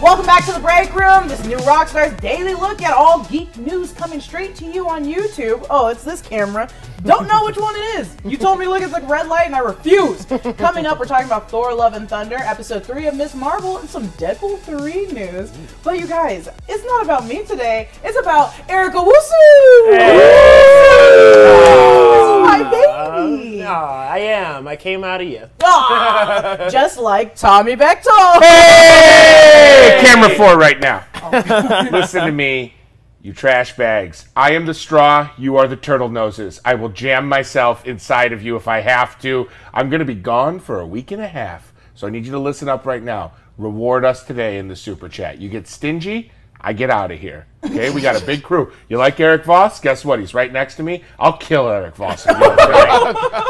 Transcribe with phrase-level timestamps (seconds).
[0.00, 1.26] Welcome back to the break room.
[1.26, 5.66] This new Rockstars daily look at all geek news coming straight to you on YouTube.
[5.70, 6.68] Oh, it's this camera.
[7.02, 8.16] Don't know which one it is.
[8.24, 10.28] You told me look at the red light and I refused.
[10.56, 13.88] Coming up, we're talking about Thor Love and Thunder, episode 3 of Miss Marvel, and
[13.88, 15.50] some Deadpool 3 news.
[15.82, 17.88] But you guys, it's not about me today.
[18.04, 19.90] It's about Eric Owusu!
[19.90, 20.33] This
[23.74, 23.84] baby!
[23.84, 24.68] I am.
[24.68, 25.48] I came out of you.
[25.62, 28.42] Ah, just like Tommy Bechtold.
[28.42, 31.04] Hey, camera four right now.
[31.90, 32.74] Listen to me,
[33.22, 34.28] you trash bags.
[34.36, 35.30] I am the straw.
[35.38, 36.60] You are the turtle noses.
[36.64, 39.48] I will jam myself inside of you if I have to.
[39.72, 41.72] I'm going to be gone for a week and a half.
[41.94, 43.32] So I need you to listen up right now.
[43.56, 45.40] Reward us today in the super chat.
[45.40, 47.46] You get stingy, I get out of here.
[47.64, 48.72] Okay, we got a big crew.
[48.88, 49.80] You like Erik Voss?
[49.80, 50.20] Guess what?
[50.20, 51.02] He's right next to me.
[51.18, 52.26] I'll kill Erik Voss.
[52.26, 52.72] if you don't say.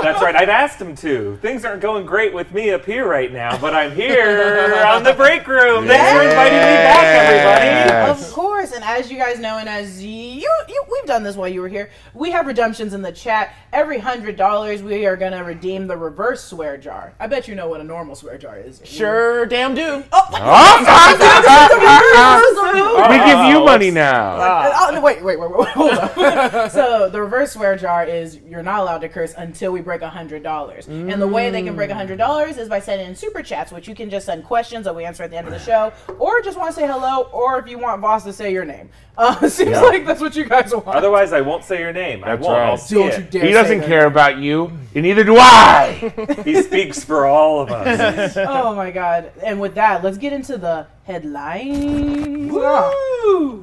[0.02, 0.36] That's right.
[0.36, 1.36] I've asked him to.
[1.42, 5.14] Things aren't going great with me up here right now, but I'm here on the
[5.14, 5.86] break room.
[5.86, 8.10] Thanks for inviting me back, everybody.
[8.10, 11.48] Of course, and as you guys know, and as you, you we've done this while
[11.48, 13.54] you were here, we have redemptions in the chat.
[13.72, 17.14] Every hundred dollars, we are gonna redeem the reverse swear jar.
[17.18, 18.80] I bet you know what a normal swear jar is.
[18.84, 20.04] Sure, damn do.
[20.12, 20.28] Oh,
[23.10, 24.03] we give you money oh, now.
[24.12, 26.70] Oh, no, wait, wait, wait, wait, hold on.
[26.70, 30.08] so the reverse swear jar is you're not allowed to curse until we break a
[30.08, 33.14] hundred dollars, and the way they can break a hundred dollars is by sending in
[33.16, 35.52] super chats, which you can just send questions that we answer at the end of
[35.52, 38.52] the show, or just want to say hello, or if you want Voss to say
[38.52, 38.88] your name.
[39.16, 39.80] Uh, seems Yeah.
[39.82, 40.88] like that's what you guys want.
[40.88, 42.24] Otherwise, I won't say your name.
[42.24, 42.58] I That's won't.
[42.58, 42.68] right.
[42.70, 44.08] I'll see Don't you dare He say doesn't care name.
[44.12, 46.12] about you, and neither do I.
[46.44, 48.36] He speaks for all of us.
[48.36, 49.30] Oh my god!
[49.42, 52.52] And with that, let's get into the headlines.
[52.52, 53.60] Woo!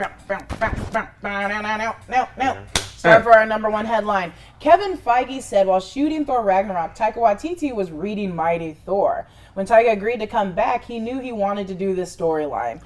[2.09, 2.66] Now, now.
[2.76, 4.32] Start for our number one headline.
[4.60, 9.27] Kevin Feige said while shooting Thor Ragnarok, Taika Waititi was reading Mighty Thor.
[9.54, 12.80] When Taika agreed to come back, he knew he wanted to do this storyline.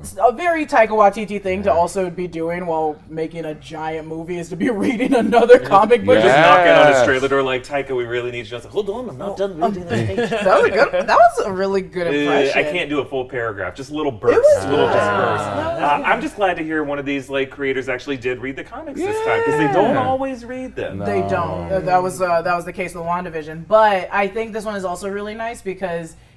[0.00, 4.38] It's a very Taika Waititi thing to also be doing while making a giant movie
[4.38, 6.16] is to be reading another comic book.
[6.20, 8.54] Just knocking on his trailer door like, Taika, we really need you.
[8.54, 10.30] I was like, hold on, I'm not done reading this.
[10.30, 10.92] That was a good.
[11.06, 12.58] That was a really good Uh, impression.
[12.58, 14.94] I can't do a full paragraph, just little bursts, was little good.
[14.94, 15.46] just bursts.
[15.46, 16.02] Uh.
[16.04, 18.98] I'm just glad to hear one of these like creators actually did read the comics
[18.98, 20.04] this time because they don't Yeah.
[20.06, 20.98] always read them.
[20.98, 21.70] They don't.
[21.72, 23.66] Uh, That was uh, that was the case with WandaVision.
[23.68, 25.75] But I think this one is also really nice because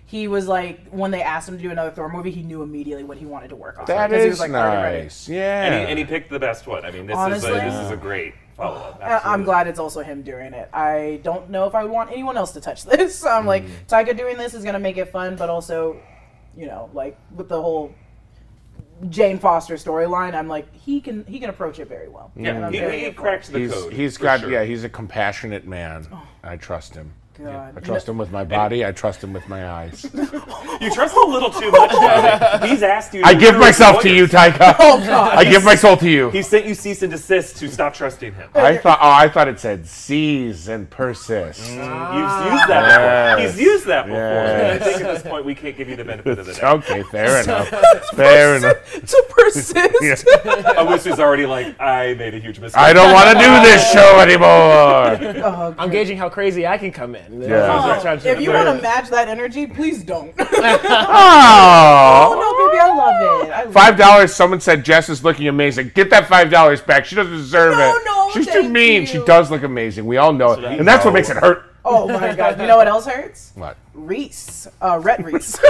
[0.06, 3.04] he was like, when they asked him to do another Thor movie, he knew immediately
[3.04, 3.86] what he wanted to work on.
[3.86, 5.04] That 'Cause he was, like, already ready.
[5.04, 5.30] nice.
[5.30, 5.64] Yeah.
[5.66, 6.84] And, he, and he picked the best one.
[6.86, 7.52] I mean, this Honestly?
[7.52, 9.00] is a, this is a great follow up.
[9.04, 10.68] I- I'm glad it's also him doing it.
[10.74, 13.16] I don't know if I would want anyone else to touch this.
[13.20, 13.70] So I'm like, mm.
[13.88, 15.98] Taika doing this is gonna make it fun, but also,
[16.58, 17.94] you know, like with the whole
[19.10, 22.32] Jane Foster storyline, I'm like, he can he can approach it very well.
[22.36, 23.22] Yeah, he, very he good for it.
[23.22, 23.94] cracked the He's code.
[23.94, 24.52] he's for got sure.
[24.52, 26.08] yeah he's a compassionate man.
[26.12, 26.28] Oh.
[26.44, 27.14] I trust him.
[27.44, 27.74] God.
[27.78, 28.86] I trust him with my body.
[28.86, 30.06] I trust him with my eyes.
[30.80, 31.92] You trust him a little too much.
[32.70, 33.22] He's asked you.
[33.26, 34.28] I give myself to you.
[34.28, 34.76] Taika.
[34.80, 35.38] Oh God.
[35.38, 36.30] I give my soul to you.
[36.30, 38.50] He sent you cease and desist to stop trusting him.
[38.56, 41.60] I thought oh I thought it said seize and persist.
[41.60, 43.28] Mm, you've used that before.
[43.42, 43.56] Yes.
[43.56, 44.20] He's used that before.
[44.20, 44.82] Yes.
[44.82, 46.80] I think at this point we can't give you the benefit of the doubt.
[46.90, 47.70] Okay, fair enough.
[48.16, 48.92] Fair enough.
[48.94, 49.76] to persist.
[50.02, 50.16] Yeah.
[50.78, 52.82] Owusu's already like, I made a huge mistake.
[52.82, 55.44] I don't want to do this show anymore.
[55.46, 57.42] Oh, I'm gauging how crazy I can come in.
[57.42, 58.02] Yeah.
[58.04, 60.34] Oh, if you want to match that energy, please don't.
[60.40, 60.48] oh
[61.12, 62.36] Oh.
[62.36, 63.52] no, baby, I love it.
[63.52, 64.34] I love Five dollars.
[64.34, 65.92] Someone said Jess is looking amazing.
[65.94, 67.06] Get that five dollars back.
[67.06, 68.04] She doesn't deserve No, it.
[68.06, 69.02] no, She's too mean.
[69.02, 69.08] you.
[69.08, 70.06] She does look amazing.
[70.06, 71.69] We all know it, that and that's what makes it hurt.
[71.92, 72.60] Oh my god!
[72.62, 73.52] You know what else hurts?
[73.56, 73.76] What?
[73.94, 75.60] Reese, uh, Rhett Reese.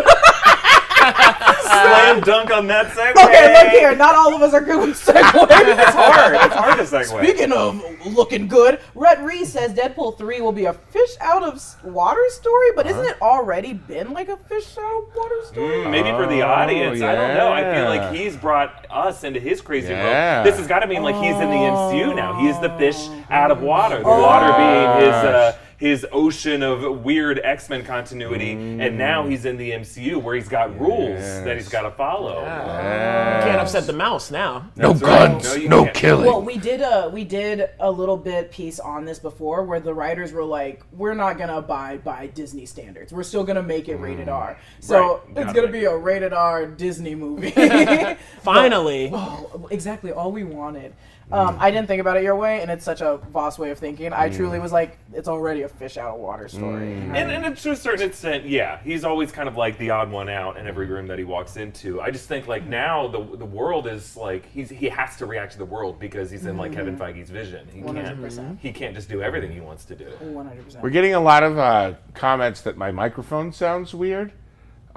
[0.99, 3.23] Slam dunk on that segue.
[3.23, 3.95] okay, look here.
[3.95, 5.15] Not all of us are good with segues.
[5.79, 6.35] It's hard.
[6.35, 7.23] It's hard to segue.
[7.23, 11.63] Speaking of looking good, Rhett Reese says Deadpool 3 will be a fish out of
[11.85, 15.77] water story, but isn't it already been like a fish out of water story?
[15.77, 17.01] Mm, maybe for the Oh, audience.
[17.01, 17.51] I don't know.
[17.51, 20.37] I feel like he's brought us into his crazy Yeah.
[20.43, 20.47] world.
[20.47, 22.39] This has got to mean like he's in the MCU now.
[22.39, 23.99] He is the fish out of water.
[23.99, 29.45] The water being his uh, his ocean of weird X Men continuity, and now he's
[29.45, 32.41] in the MCU where he's got rules that he's got to follow.
[32.43, 34.69] Can't upset the mouse now.
[34.75, 34.99] No right.
[34.99, 35.57] guns.
[35.57, 36.25] No, No killing.
[36.25, 39.93] Well, we did a we did a little bit piece on this before, where the
[39.93, 43.13] writers were like, "We're not gonna abide by Disney standards.
[43.13, 44.03] We're still gonna make it mm.
[44.03, 44.59] rated R.
[44.81, 45.45] So Right.
[45.45, 47.51] it's gonna be a rated R Disney movie."
[48.41, 49.11] Finally.
[49.13, 50.93] Oh, exactly all we wanted.
[51.31, 53.77] Um, I didn't think about it your way, and it's such a boss way of
[53.77, 54.13] thinking.
[54.13, 56.93] I truly was like, it's already a fish out of water story.
[56.93, 60.27] And, and to a certain extent, yeah, he's always kind of like the odd one
[60.27, 62.01] out in every room that he walks into.
[62.01, 65.51] I just think like now the the world is like he's he has to react
[65.51, 67.67] to the world because he's in like Kevin Feige's vision.
[67.71, 68.59] He can't 100%.
[68.59, 70.09] he can't just do everything he wants to do.
[70.23, 70.81] 100%.
[70.81, 74.31] We're getting a lot of uh, comments that my microphone sounds weird.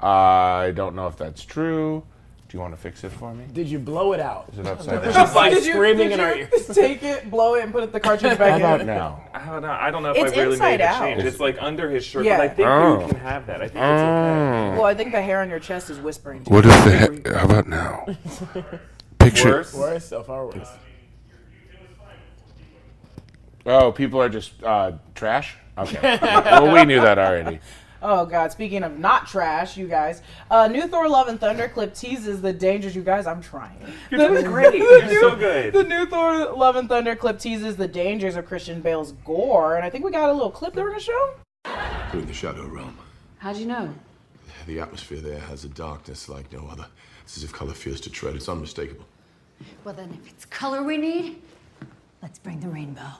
[0.01, 2.03] Uh, I don't know if that's true.
[2.53, 3.45] Do you want to fix it for me?
[3.51, 4.47] Did you blow it out?
[4.53, 5.33] Is it upside Just down?
[5.33, 6.67] like Did you- screaming did in our you ears.
[6.67, 8.85] Take it, blow it, and put it the cartridge How back about in.
[8.85, 9.23] now?
[9.33, 9.71] I don't know.
[9.71, 10.99] I don't know if It's I really inside made a out.
[11.01, 11.23] change.
[11.23, 12.37] It's like under his shirt, Yeah.
[12.37, 13.01] but I think Oh.
[13.01, 13.55] you can have that.
[13.55, 14.77] I think it's okay.
[14.77, 16.43] Well, I think the hair on your chest is whispering.
[16.43, 16.69] To What you.
[16.69, 18.05] if the he- how about now?
[19.17, 19.73] Picture Worse.
[19.73, 20.69] Worse, so far worse.
[23.65, 25.55] Oh, people are just uh, trash?
[25.75, 26.19] Okay.
[26.21, 27.59] well, we knew that already.
[28.05, 28.51] Oh God!
[28.51, 30.21] Speaking of not trash, you guys,
[30.51, 32.93] uh, new Thor: Love and Thunder clip teases the dangers.
[32.93, 33.79] You guys, I'm trying.
[34.11, 34.75] You're doing great.
[34.77, 35.73] You're so good.
[35.73, 39.85] The new Thor: Love and Thunder clip teases the dangers of Christian Bale's Gorr, and
[39.85, 41.35] I think we got a little clip that we're gonna show.
[41.65, 42.97] We're in the Shadow Realm.
[43.37, 43.93] How'd you know?
[44.67, 46.87] The atmosphere there has a darkness like no other.
[47.23, 48.35] It's as if color fears to tread.
[48.35, 49.05] It's unmistakable.
[49.85, 51.41] Well, then, if it's color we need,
[52.21, 53.11] let's bring the rainbow.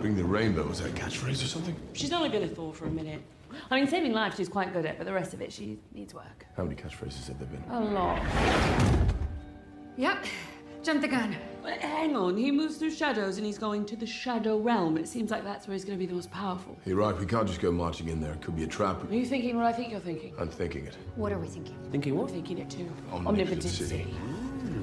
[0.00, 0.66] Bring the rainbow.
[0.70, 1.76] Is that a catchphrase or something?
[1.92, 3.20] She's only been a Thor for a minute.
[3.70, 6.14] I mean, saving lives she's quite good at, but the rest of it she needs
[6.14, 6.46] work.
[6.56, 7.62] How many catchphrases have there been?
[7.70, 8.22] A lot.
[9.98, 10.24] Yep.
[10.82, 11.36] Jump the gun.
[11.62, 14.96] But hang on, he moves through shadows and he's going to the shadow realm.
[14.96, 16.78] It seems like that's where he's going to be the most powerful.
[16.86, 17.14] You're right.
[17.18, 18.32] We can't just go marching in there.
[18.32, 19.04] It could be a trap.
[19.10, 20.32] Are you thinking what I think you're thinking?
[20.38, 20.96] I'm thinking it.
[21.16, 21.76] What are we thinking?
[21.90, 22.30] Thinking I'm what?
[22.30, 22.90] thinking it too.
[23.12, 23.26] Omnipotency.
[23.26, 24.06] Omnipotency.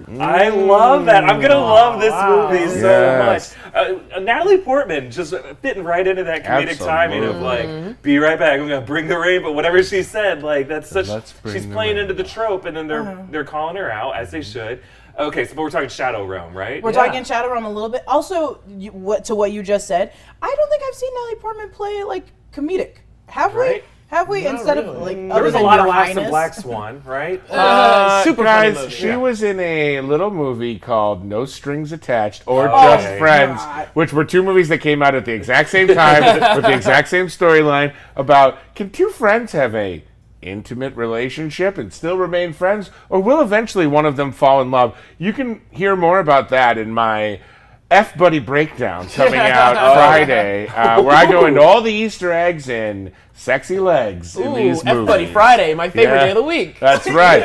[0.08, 1.26] I love that.
[1.26, 1.62] I'm gonna mm.
[1.62, 3.56] love this movie so Yes.
[3.56, 3.76] much.
[3.76, 7.92] Uh, Natalie Portman just fitting right into that comedic timing of like, mm-hmm.
[8.02, 8.60] be right back.
[8.60, 11.08] I'm gonna bring the rain, but whatever she said, like that's such.
[11.52, 11.98] She's playing rain.
[11.98, 13.24] into the trope, and then they're uh-huh.
[13.30, 14.82] they're calling her out as they should.
[15.20, 16.82] Okay, so but we're talking Shadow Realm, right?
[16.82, 18.04] We're talking Shadow Realm a little bit.
[18.08, 21.70] Also, you, what to what you just said, I don't think I've seen Natalie Portman
[21.70, 22.98] play like comedic.
[23.28, 23.84] Have Right?
[23.84, 23.90] we?
[24.08, 24.44] Have we?
[24.46, 27.42] Not Instead of like, There was a lot of Your laughs in Black Swan, right?
[27.50, 28.90] Uh, super funny guys, movie.
[28.96, 29.18] she Yeah.
[29.18, 33.20] was in a little movie called No Strings Attached or Oh, Just okay.
[33.20, 33.90] Friends, God.
[33.96, 36.24] which were two movies that came out at the exact same time
[36.56, 40.04] with the exact same storyline about can two friends have a
[40.42, 44.98] intimate relationship and still remain friends or will eventually one of them fall in love?
[45.18, 47.42] You can hear more about that in my
[47.90, 52.70] F Buddy Breakdown coming out Friday, uh, where I go into all the Easter eggs
[52.70, 53.12] and
[53.42, 55.08] sexy legs in Ooh, these F movies.
[55.08, 56.24] Buddy Friday, my favorite Yeah.
[56.26, 56.80] day of the week.
[56.80, 57.44] That's right.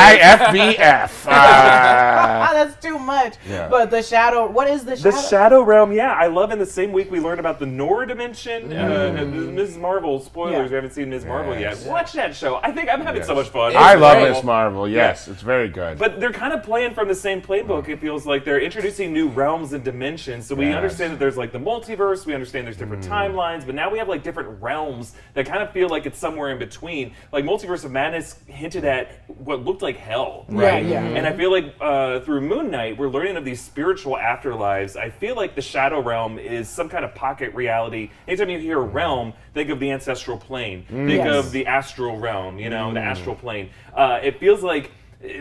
[0.00, 1.26] TGIFBF.
[1.28, 3.34] Ah, Uh, that's too much.
[3.48, 3.68] Yeah.
[3.68, 4.46] But the shadow.
[4.46, 5.10] What is the shadow?
[5.10, 5.28] The shadow?
[5.40, 6.52] Shadow Realm, yeah, I love.
[6.52, 8.72] In the same week, we learned about the Noor dimension.
[8.72, 9.78] Uh, Ms.
[9.78, 10.52] Marvel spoilers.
[10.52, 10.68] Yeah.
[10.68, 11.24] We haven't seen Ms.
[11.24, 11.82] Marvel Yes.
[11.82, 11.90] yet.
[11.90, 12.60] Watch that show.
[12.62, 13.74] I think I'm having so much fun.
[13.74, 14.28] I It's love great.
[14.30, 14.86] Miss Marvel.
[14.88, 15.98] Yes, it's very good.
[15.98, 17.88] But they're kind of playing from the same playbook.
[17.88, 20.46] It feels like they're introducing new realms and dimensions.
[20.46, 20.76] So we Yes.
[20.76, 22.26] understand that there's like the multiverse.
[22.26, 23.64] We understand there's different timelines.
[23.64, 24.89] But now we have like different realms
[25.34, 27.12] that kind of feel like it's somewhere in between.
[27.32, 30.84] Like Multiverse of Madness hinted at what looked like hell, right?
[30.84, 31.02] yeah.
[31.02, 34.96] And I feel like uh, through Moon Knight, we're learning of these spiritual afterlives.
[34.96, 38.10] I feel like the Shadow Realm is some kind of pocket reality.
[38.26, 40.84] Anytime you hear realm, think of the ancestral plane.
[40.88, 41.46] Think Yes.
[41.46, 42.58] of the astral realm.
[42.58, 43.70] You know, the astral plane.
[43.94, 44.90] Uh, it feels like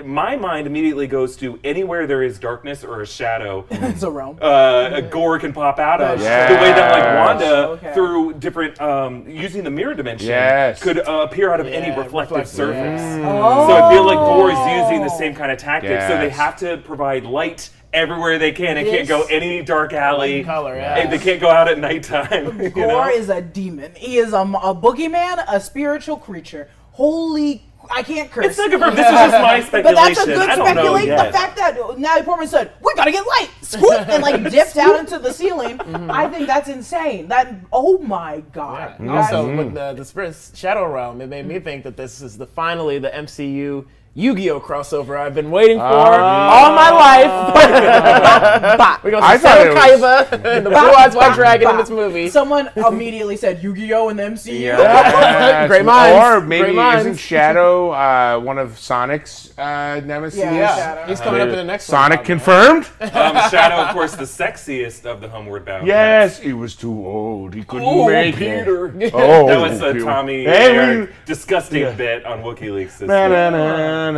[0.03, 4.37] my mind immediately goes to anywhere there is darkness or a shadow, it's a realm.
[4.41, 6.19] uh, a Gorr can pop out of.
[6.19, 6.49] Yes.
[6.49, 7.93] The way that like Wanda, Okay.
[7.93, 10.81] through different um, using the mirror dimension, Yes.
[10.83, 13.01] could uh, appear out of any Yeah, reflective reflect- surface.
[13.23, 13.67] Oh.
[13.69, 16.07] So I feel like Gorr is using the same kind of tactics.
[16.07, 18.77] So they have to provide light everywhere they can.
[18.77, 20.43] It can't go any dark alley.
[20.43, 20.97] Color, yeah.
[20.97, 22.61] And they can't go out at nighttime.
[22.61, 23.09] you Gorr know?
[23.09, 23.93] is a demon.
[23.95, 26.69] He is a, a boogeyman, a spiritual creature.
[26.91, 28.45] Holy, I can't curse.
[28.47, 28.97] It's not confirmed.
[28.97, 29.83] This is just my speculation.
[29.83, 31.09] But that's a good I don't know speculation.
[31.15, 34.99] The fact that Natalie Portman said, "We gotta get light," swoop, and like dipped out
[34.99, 35.79] into the ceiling.
[36.09, 37.27] I think that's insane.
[37.29, 38.99] That oh my god.
[38.99, 39.57] And Also, Mm-hmm.
[39.57, 42.99] with the, the Spirit Shadow Realm, it made me think that this is the finally
[42.99, 43.85] the MCU
[44.19, 47.53] Yu-Gi-Oh crossover I've been waiting for all my life.
[49.03, 51.69] We're gonna I see thought Sarah it was- Kaiba and the Blue Eyes White Dragon
[51.69, 52.29] in this movie.
[52.29, 54.59] Someone immediately said Yu-Gi-Oh in the MCU.
[54.59, 55.67] Yes.
[55.69, 56.17] Great minds.
[56.17, 57.05] Or maybe Great minds.
[57.05, 60.39] isn't Shadow uh, one of Sonic's uh, nemesis?
[60.39, 62.27] Yeah, Yeah, he's coming up in the next one, Sonic probably.
[62.35, 62.85] confirmed?
[62.99, 65.87] um, Shadow, of course, the sexiest of the Homeward Bound.
[65.87, 67.53] yes, he was too old.
[67.53, 68.87] He couldn't Oh, make Peter.
[68.99, 69.11] it.
[69.13, 73.45] Oh, That was a Tommy Hey, Eric we- disgusting bit on WikiLeaks this Na, na,
[73.45, 73.51] week.
[73.53, 74.08] na,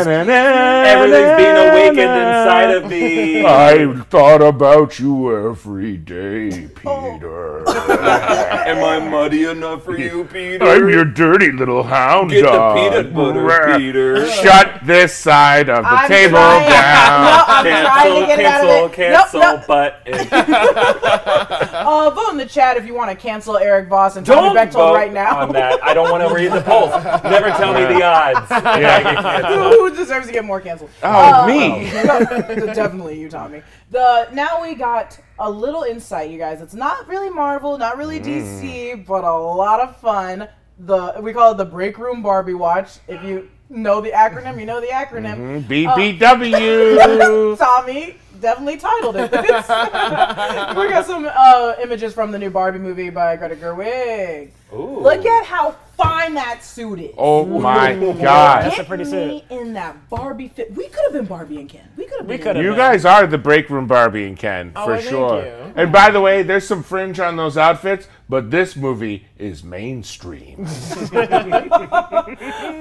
[0.00, 3.44] Everything's being awakened inside of me.
[3.44, 7.68] I thought about you every day, Peter.
[7.68, 10.64] Am I muddy enough for you, Peter?
[10.64, 12.76] I'm your dirty little hound Get the dog.
[12.76, 14.26] peanut butter, Peter.
[14.30, 17.20] Shut this side of the I'm table trying- down.
[17.24, 19.10] No, I'm trying to get it out cancel, of it.
[19.10, 19.64] Nope, cancel, nope.
[19.66, 20.02] but
[21.90, 24.54] Uh, vote in the chat if you want to cancel Erik Voss and Tommy don't
[24.54, 25.40] Bechtold vote right now.
[25.40, 25.82] on that.
[25.82, 26.90] I don't want to read the polls.
[27.30, 29.48] Never tell me the odds.
[29.76, 30.90] Who deserves to get more canceled?
[31.02, 31.90] Oh, um, me.
[31.92, 33.62] Definitely you, Tommy.
[33.90, 36.60] The now we got a little insight, you guys.
[36.60, 38.24] It's not really Marvel, not really mm.
[38.24, 40.48] DC, but a lot of fun.
[40.78, 42.98] The we call it the Break Room Barbie Watch.
[43.08, 45.64] If you know the acronym, you know the acronym.
[45.66, 45.88] Mm-hmm.
[45.88, 47.58] Um, BBW.
[47.58, 53.36] Tommy definitely titled it we got some uh, images from the new Barbie movie by
[53.36, 54.50] Greta Gerwig.
[54.72, 55.00] Ooh.
[55.00, 57.14] Look at how fine that suit is.
[57.18, 58.64] Oh my God.
[58.64, 60.72] That's a Get pretty me in that Barbie fit.
[60.74, 61.88] We could have been Barbie and Ken.
[61.96, 62.56] We could have We been.
[62.58, 65.44] You guys are the break room Barbie and Ken Oh, for well, thank sure.
[65.44, 65.72] you.
[65.76, 70.66] And by the way, there's some fringe on those outfits, but this movie is mainstream.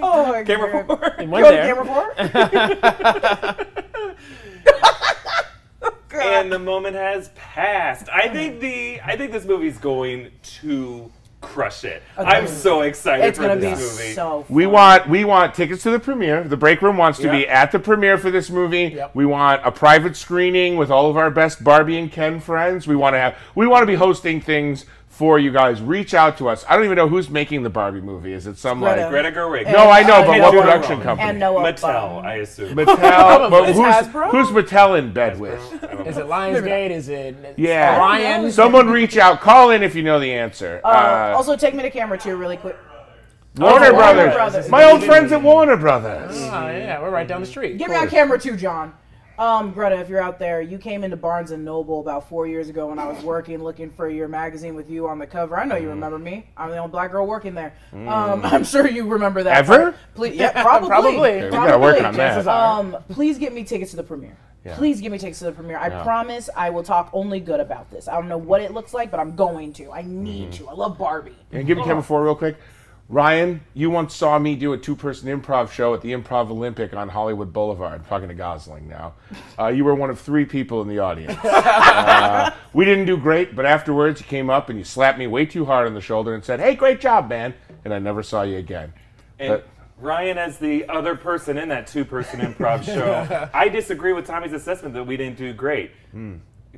[0.02, 1.00] Oh my Camera God.
[1.00, 1.28] four.
[1.28, 1.76] Went Go to there.
[1.76, 3.66] camera four.
[5.82, 8.10] Oh, and the moment has passed.
[8.10, 11.10] I think the I think this movie's going to
[11.42, 12.04] crush it.
[12.18, 14.14] I'm so excited It's for gonna be this movie.
[14.14, 14.46] so.
[14.50, 16.44] We want we want tickets to the premiere.
[16.44, 18.92] The break room wants to be at the premiere for this movie.
[18.96, 19.16] Yep.
[19.16, 22.88] We want a private screening with all of our best Barbie and Ken friends.
[22.88, 24.86] We want to have we want to be hosting things
[25.20, 25.82] for you guys.
[25.82, 26.64] Reach out to us.
[26.70, 28.32] I don't even know who's making the Barbie movie.
[28.32, 29.02] Is it some Greta.
[29.02, 29.70] like Greta Gerwig.
[29.70, 31.04] No, I know, Uh, but what production Baumbach.
[31.04, 31.30] company?
[31.30, 32.26] And Noah Mattel, Baumbach.
[32.26, 32.74] I assume.
[32.78, 33.50] Mattel.
[33.50, 33.66] but
[34.32, 35.60] who's, who's Mattel in bed with?
[36.08, 36.92] Is it Lionsgate?
[36.92, 38.00] Is it Yeah.
[38.00, 38.50] Orion?
[38.50, 39.42] Someone reach out.
[39.42, 40.80] Call in if you know the answer.
[40.86, 42.78] Uh, Uh, also, take me to camera too, really quick.
[43.58, 44.34] Warner Warner Brothers.
[44.36, 44.70] Brothers.
[44.70, 46.32] My old friends at Warner Brothers.
[46.34, 47.78] Oh, yeah, we're right down the street.
[47.78, 48.94] Get me on camera too, John.
[49.40, 52.68] Um, Greta, if you're out there, you came into Barnes and Noble about four years
[52.68, 55.58] ago when I was working, looking for your magazine with you on the cover.
[55.58, 56.46] I know you remember me.
[56.58, 57.74] I'm the only black girl working there.
[57.94, 58.08] Um,
[58.44, 59.56] I'm sure you remember that.
[59.60, 59.96] Ever?
[60.14, 60.90] Please, yeah, probably.
[60.90, 61.44] Probably.
[61.46, 62.46] we gotta work on that.
[62.48, 64.38] Um, please get me tickets to the premiere.
[64.74, 65.78] Please give me tickets to the premiere.
[65.78, 68.10] I promise I will talk only good about this.
[68.10, 69.92] I don't know what it looks like, but I'm going to.
[69.92, 70.68] I need to.
[70.68, 71.36] I love Barbie.
[71.54, 72.58] And give me camera four real quick.
[73.10, 77.10] Ryan, you once saw me do a two-person improv show at the Improv Olympic on
[77.10, 78.02] Hollywood Boulevard.
[78.02, 79.16] I'm talking to Gosling now.
[79.58, 81.36] Uh, you were one of three people in the audience.
[81.50, 85.46] Uh, we didn't do great, but afterwards you came up and you slapped me way
[85.46, 88.44] too hard on the shoulder and said, "Hey, great job, man!" And I never saw
[88.44, 88.94] you again.
[89.40, 89.68] And But-
[90.00, 94.94] Ryan, as the other person in that two-person improv show, I disagree with Tommy's assessment
[94.96, 95.92] that we didn't do great.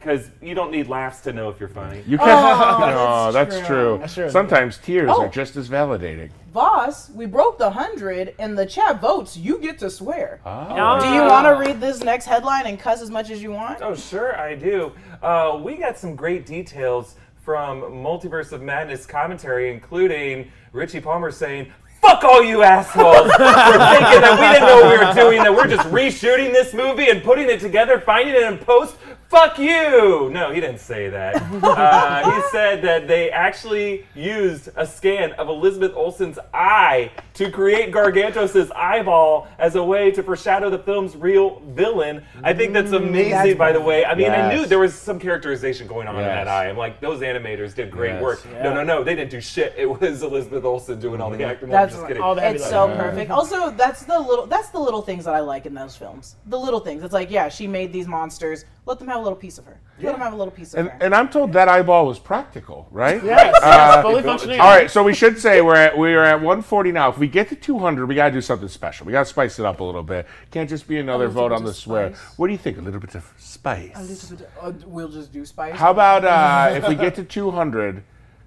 [0.02, 2.04] Because you don't need laughs to know if you're funny.
[2.08, 2.26] You can
[2.90, 3.76] no, that's, that's true.
[3.78, 3.98] true.
[4.00, 4.30] That's true.
[4.32, 5.26] Sometimes tears Oh.
[5.26, 6.32] are just as validating.
[6.52, 9.38] Boss, we broke the hundred, and the chat votes.
[9.38, 10.42] You get to swear.
[10.44, 11.00] Oh.
[11.00, 13.80] Do you want to read this next headline and cuss as much as you want?
[13.84, 14.92] Oh, sure, I do.
[15.22, 17.16] Uh, we got some great details
[17.46, 24.22] from Multiverse of Madness commentary, including Richie Palmer saying, Fuck all you assholes for thinking
[24.22, 27.22] that we didn't know what we were doing, that we're just reshooting this movie and
[27.22, 28.96] putting it together, finding it in post.
[29.32, 30.30] Fuck you!
[30.30, 31.42] No, he didn't say that.
[31.72, 37.94] Uh, he said that they actually used a scan of Elizabeth Olsen's eye to create
[37.94, 42.24] Gargantos' eyeball as a way to foreshadow the film's real villain.
[42.44, 44.04] I think that's amazing, That's by the way.
[44.06, 46.68] I mean, I knew there was some characterization going on in that eye.
[46.68, 48.22] I'm like, those animators did great Yes.
[48.22, 48.46] work.
[48.64, 49.74] No, no, no, they didn't do shit.
[49.78, 51.70] It was Elizabeth Olsen doing all the acting.
[51.70, 52.22] No, I'm That's just kidding.
[52.24, 52.98] all the heavy it's lifting.
[52.98, 53.32] so perfect.
[53.32, 56.36] Also, that's the little that's the little things that I like in those films.
[56.48, 57.02] The little things.
[57.04, 58.66] It's like, yeah, she made these monsters.
[58.86, 59.80] Let them have a little piece of her.
[60.00, 60.98] Let them have a little piece of And, her.
[61.06, 63.24] and I'm told that eyeball was practical, right?
[63.24, 64.60] Yes, Uh, fully functioning.
[64.60, 67.10] All right, so we should say we're at we're at 140 now.
[67.10, 69.06] If we get to 200, we gotta do something special.
[69.06, 70.28] We gotta spice it up a little bit.
[70.50, 72.14] Can't just be another vote on the of swear.
[72.38, 72.78] What do you think?
[72.78, 73.92] A little bit of spice.
[73.96, 75.76] A little Uh, we'll just do spice.
[75.76, 78.04] How about uh, if we get to 200?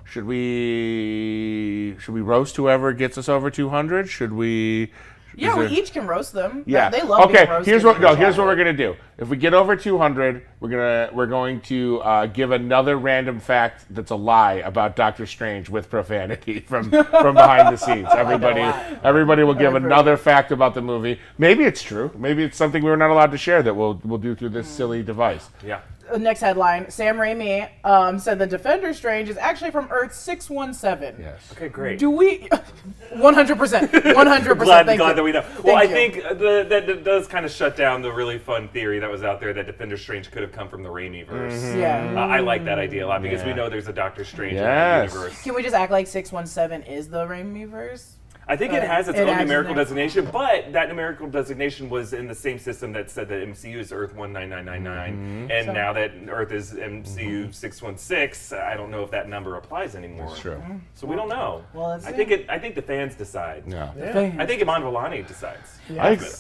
[0.06, 4.08] Should we should we roast whoever gets us over 200?
[4.08, 4.90] Should we?
[5.36, 6.64] Yeah, we each can roast them.
[6.66, 6.90] Yeah.
[6.90, 7.46] They love okay.
[7.64, 8.14] Here's what no.
[8.14, 8.96] Here's what we're gonna do.
[9.16, 13.84] If we get over 200, we're gonna we're going to uh, give another random fact
[13.90, 18.08] that's a lie about Doctor Strange with profanity from from behind the scenes.
[18.16, 18.62] Everybody
[19.02, 21.20] everybody will give another fact about the movie.
[21.38, 22.10] Maybe it's true.
[22.16, 24.68] Maybe it's something we were not allowed to share that we'll we'll do through this
[24.68, 25.48] silly device.
[25.64, 25.80] yeah.
[26.12, 30.50] Uh, Next headline: Sam Raimi um, said the Defender Strange is actually from Earth six
[30.50, 31.16] one seven.
[31.18, 31.40] Yes.
[31.52, 31.99] Okay, great.
[31.99, 32.49] Do we?
[33.12, 33.92] One hundred percent.
[33.92, 34.99] One hundred glad, percent.
[34.99, 35.44] glad that we know.
[35.62, 38.38] Well, I Thank think uh, the, that, that does kind of shut down the really
[38.38, 41.25] fun theory that was out there that Defender Strange could have come from the Raimi
[41.26, 41.62] verse.
[41.76, 42.12] Yeah.
[42.16, 43.58] Uh, I like that idea a lot because we Mm-hmm.
[43.58, 44.61] Know there's a Doctor Strange Yes.
[44.61, 45.42] in that universe.
[45.42, 48.16] Can we just act like six one seven is the Raimi verse?
[48.46, 52.26] I think it has its It own numerical designation, but that numerical designation was in
[52.26, 55.50] the same system that said that MCU is Earth 19999, mm-hmm.
[55.50, 57.50] and now that Earth is MCU mm-hmm.
[57.50, 60.28] 616, I don't know if that number applies anymore.
[60.28, 60.62] That's true.
[60.94, 61.64] So we don't know.
[61.72, 62.46] Well, I think it.
[62.48, 63.66] I think the fans decide.
[63.66, 63.92] No.
[63.98, 65.78] I think Iman Vellani decides.
[65.98, 66.32] I think-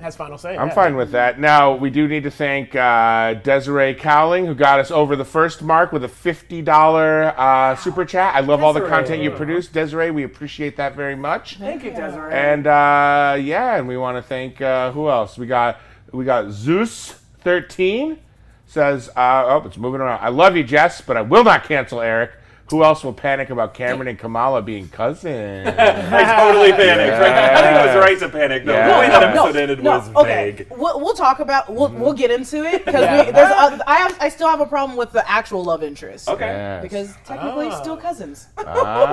[0.00, 0.56] Has final say.
[0.56, 0.74] I'm yeah.
[0.74, 1.40] fine with that.
[1.40, 5.62] Now, we do need to thank uh, Desiree Cowling, who got us over the first
[5.62, 8.34] mark with a $50 uh, super chat.
[8.34, 9.68] I love all the content you produce.
[9.68, 11.56] Desiree, we appreciate that very much.
[11.56, 12.34] Thank you, Desiree.
[12.34, 15.38] And uh, yeah, and we want to thank uh, who else?
[15.38, 15.80] We got
[16.12, 18.18] we got Zeus thirteen
[18.66, 20.20] says, uh, oh, it's moving around.
[20.22, 22.32] I love you, Jess, but I will not cancel Eric.
[22.70, 25.68] Who else will panic about Kamran and Kamala being cousins?
[25.78, 27.12] I totally panicked.
[27.20, 27.30] Right?
[27.32, 28.64] I think I was right to panic.
[28.64, 28.72] though.
[28.72, 28.88] Yeah.
[28.92, 30.50] The way that No, episode ended no, was okay.
[30.52, 30.66] vague.
[30.70, 31.72] We'll, we'll talk about.
[31.72, 32.00] We'll, Mm-hmm.
[32.00, 33.36] we'll get into it because there's.
[33.50, 34.16] A, I have.
[34.20, 36.28] I still have a problem with the actual love interest.
[36.28, 36.46] Okay.
[36.46, 36.82] Yes.
[36.82, 37.80] Because technically, Ah.
[37.80, 38.48] still cousins.
[38.56, 38.64] we'll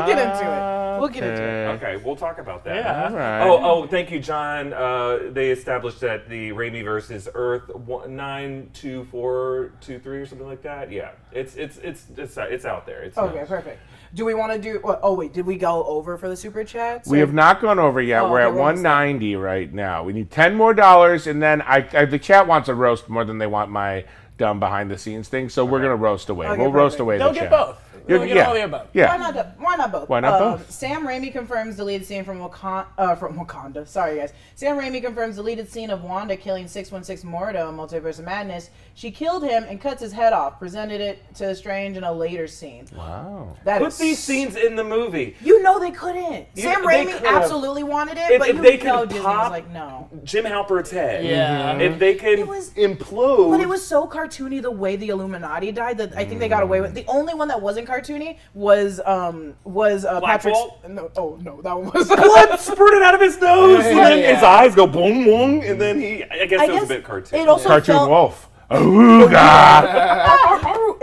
[0.07, 0.99] get into it.
[0.99, 1.67] We'll get into it.
[1.75, 1.93] Okay.
[1.93, 2.75] Okay, we'll talk about that.
[2.77, 3.07] Yeah.
[3.09, 3.41] All right.
[3.47, 4.73] Oh, oh, thank you, John.
[4.73, 10.17] Uh, they established that the Raimi versus is Earth one, nine two four two three
[10.19, 10.91] or something like that.
[10.91, 13.03] Yeah, it's it's it's it's, it's out there.
[13.03, 13.79] It's Okay, perfect.
[14.13, 14.79] Do we want to do?
[14.83, 17.09] Oh wait, did we go over for the super chats?
[17.09, 18.21] We have not gone over yet.
[18.21, 20.03] Oh, We're okay, at we're 190 right now.
[20.03, 23.25] We need 10 more dollars, and then I, I the chat wants a roast more
[23.25, 24.05] than they want my
[24.37, 25.49] dumb behind the scenes thing.
[25.49, 26.47] So we're gonna roast away.
[26.47, 27.51] Okay, we'll roast away They'll the get chat.
[27.51, 27.82] both.
[28.07, 28.47] You're- They'll get yeah.
[28.47, 28.87] all the above.
[28.93, 29.07] Yeah.
[29.09, 29.33] Why not?
[29.33, 30.09] do- Why not both?
[30.09, 30.71] Why not Um, both?
[30.71, 32.85] Sam Raimi confirms deleted scene from Wakanda.
[32.97, 33.87] Uh, from Wakanda.
[33.87, 34.33] Sorry, guys.
[34.55, 38.69] Sam Raimi confirms deleted scene of Wanda killing 616 Mordo in Multiverse of Madness.
[38.95, 40.59] She killed him and cuts his head off.
[40.59, 42.85] Presented it to Strange in a later scene.
[42.95, 43.55] Wow.
[43.63, 45.35] That Put is- these scenes in the movie.
[45.41, 46.47] You know they couldn't.
[46.55, 49.19] You- Sam they Raimi absolutely wanted it, If- but if you they could know Disney
[49.19, 50.09] was pop- like, no.
[50.23, 51.23] Jim Halpert's head.
[51.25, 51.77] Yeah.
[51.77, 53.49] If they could It was- implode.
[53.51, 56.63] But it was so cartoony the way the Illuminati died that I think they got
[56.63, 56.93] away with.
[56.93, 60.57] The only one that wasn't cartoony was um was uh, Black Patrick's.
[60.59, 60.87] Bolt?
[60.89, 64.33] No, oh no, that one was blood spurted out of his nose, and then Yeah.
[64.35, 66.23] his eyes go boom boom, and then he.
[66.23, 67.39] I guess I it was guess a bit cartoon.
[67.39, 68.49] it also Cartoon felt, Wolf.
[68.73, 70.39] Ooga.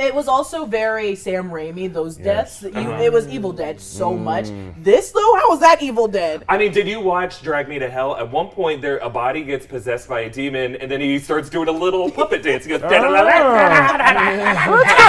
[0.00, 1.92] It was also very Sam Raimi.
[1.92, 3.02] Those deaths, that you, Uh-huh.
[3.02, 4.46] it was Evil Dead so much.
[4.46, 4.72] Mm.
[4.82, 6.42] This though, how was that Evil Dead?
[6.48, 8.16] I mean, did you watch Drag Me to Hell?
[8.16, 11.50] At one point, there a body gets possessed by a demon, and then he starts
[11.50, 12.64] doing a little puppet dance.
[12.64, 13.04] He goes, That's kind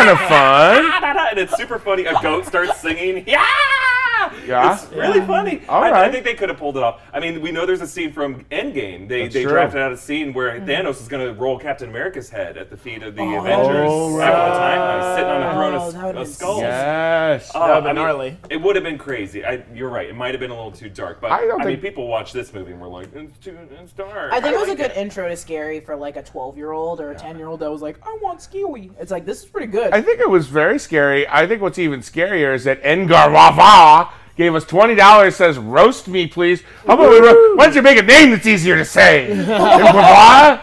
[0.10, 0.86] of fun.
[1.30, 2.04] and it's super funny.
[2.06, 3.24] A goat starts singing.
[3.26, 3.46] Yeah.
[4.48, 4.74] Yeah.
[4.74, 5.62] It's really funny.
[5.70, 7.02] All I, I think they could have pulled it off.
[7.14, 9.08] I mean, we know there's a scene from Endgame.
[9.08, 9.52] They That's they true.
[9.54, 10.66] drafted out a scene where Mm.
[10.68, 14.18] Thanos is going to roll Captain America's head at the feet of the Oh, Avengers
[14.20, 14.28] right.
[14.30, 16.62] after the timeline, sitting on a throne Oh, of, that would've of skulls.
[16.62, 17.52] Yes.
[17.56, 18.38] Uh, That would've been I mean, gnarly.
[18.50, 19.46] It would have been crazy.
[19.46, 20.10] I, you're right.
[20.10, 22.08] It might have been a little too dark, but I I, don't mean, think- people
[22.08, 24.32] watch this movie and we're like, it's too it's dark.
[24.34, 26.72] I think it was a like good intro to Scary for like a 12 year
[26.72, 28.92] old or a 10 year old that was like, I want Skewy.
[29.00, 29.94] It's like this is pretty good.
[29.94, 31.28] I think it was very scary.
[31.28, 35.36] I think what's even scarier is that Engar Wava gave us twenty dollars.
[35.36, 36.64] Says roast me, please.
[36.88, 37.20] How about we?
[37.20, 39.28] Ro- why don't you make a name that's easier to say?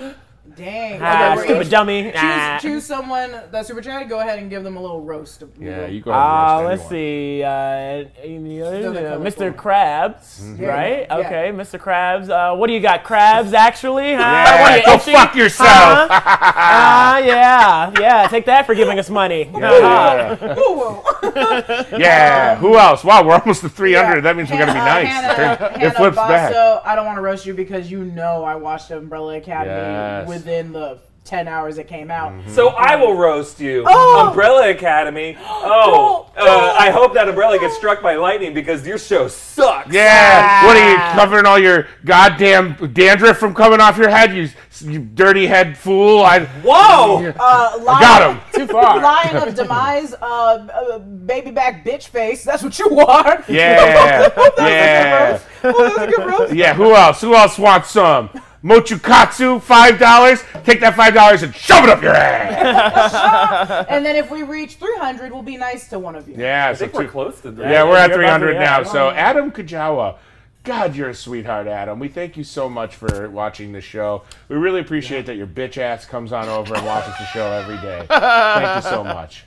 [0.56, 1.00] Dang.
[1.02, 2.12] Ah, Okay, we're stupid dummy.
[2.12, 4.08] Choose, choose someone that's super chat.
[4.08, 5.44] Go ahead and give them a little roast.
[5.60, 6.12] Yeah, you go.
[6.12, 7.44] Uh, ahead and let's roast see.
[7.44, 8.86] Uh, any others?
[8.86, 9.54] Uh, Mr.
[9.56, 10.64] Krabs, Mm-hmm.
[10.66, 11.08] right?
[11.10, 11.18] Yeah.
[11.18, 11.80] Okay, Mr.
[11.80, 12.30] Krabs.
[12.30, 13.04] Uh, what do you got?
[13.04, 14.14] Crabs, actually?
[14.14, 14.20] Huh?
[14.22, 15.12] Yeah, What you, go itchy?
[15.14, 15.68] fuck yourself.
[15.70, 16.08] Huh?
[16.12, 18.28] Ah, yeah, yeah.
[18.28, 19.50] Take that for giving us money.
[19.64, 20.38] Uh-huh.
[20.40, 20.56] Yeah.
[20.56, 21.86] Whoa, whoa.
[21.98, 22.56] Yeah.
[22.58, 23.04] Who else?
[23.04, 24.22] Wow, we're almost to 300.
[24.22, 25.08] That means we're gonna be Hannah- nice.
[25.08, 26.52] Hannah, Turn- Hannah it flips back.
[26.54, 30.28] Basso, I don't want to roast you because you know I watched Umbrella Academy Yes.
[30.44, 32.34] Within the 10 hours it came out.
[32.50, 34.26] So I will roast you, Oh!
[34.28, 35.38] Umbrella Academy.
[35.66, 39.94] Oh, Don't- uh, I hope that umbrella gets struck by lightning because your show sucks.
[39.94, 40.66] Yeah.
[40.66, 44.36] What are you covering all your goddamn dandruff from coming off your head?
[44.36, 44.50] You,
[44.82, 46.22] you dirty head fool.
[46.24, 46.40] I.
[46.46, 47.34] Whoa!
[47.40, 48.42] Uh, Lion, got him.
[48.54, 49.00] Too far.
[49.02, 52.44] Lion of Demise, uh, uh, baby back bitch face.
[52.44, 53.44] That's what you are.
[53.48, 54.30] Yeah.
[54.58, 55.40] yeah.
[55.62, 56.54] That was a good roast.
[56.54, 57.22] Yeah, who else?
[57.22, 58.30] Who else wants some?
[58.64, 60.42] Mochukatsu, five dollars.
[60.64, 63.86] Take that five dollars and shove it up your ass.
[63.90, 66.36] And then if we reach 300, we'll be nice to one of you.
[66.38, 67.70] Yeah, I so think we're close to that.
[67.70, 68.80] Yeah, we're at You're about to 300 be now.
[68.80, 68.88] out.
[68.88, 70.18] So Adam Kajawa,
[70.64, 72.00] God, you're a sweetheart, Adam.
[72.00, 74.24] We thank you so much for watching the show.
[74.48, 77.78] We really appreciate that your bitch ass comes on over and watches the show every
[77.78, 78.06] day.
[78.10, 79.44] Thank you so much.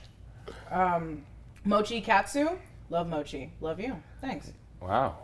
[0.69, 1.23] Um,
[1.65, 2.49] Mochi Katsu,
[2.89, 3.51] love Mochi.
[3.61, 3.95] Love you.
[4.21, 4.51] Thanks.
[4.79, 5.17] Wow.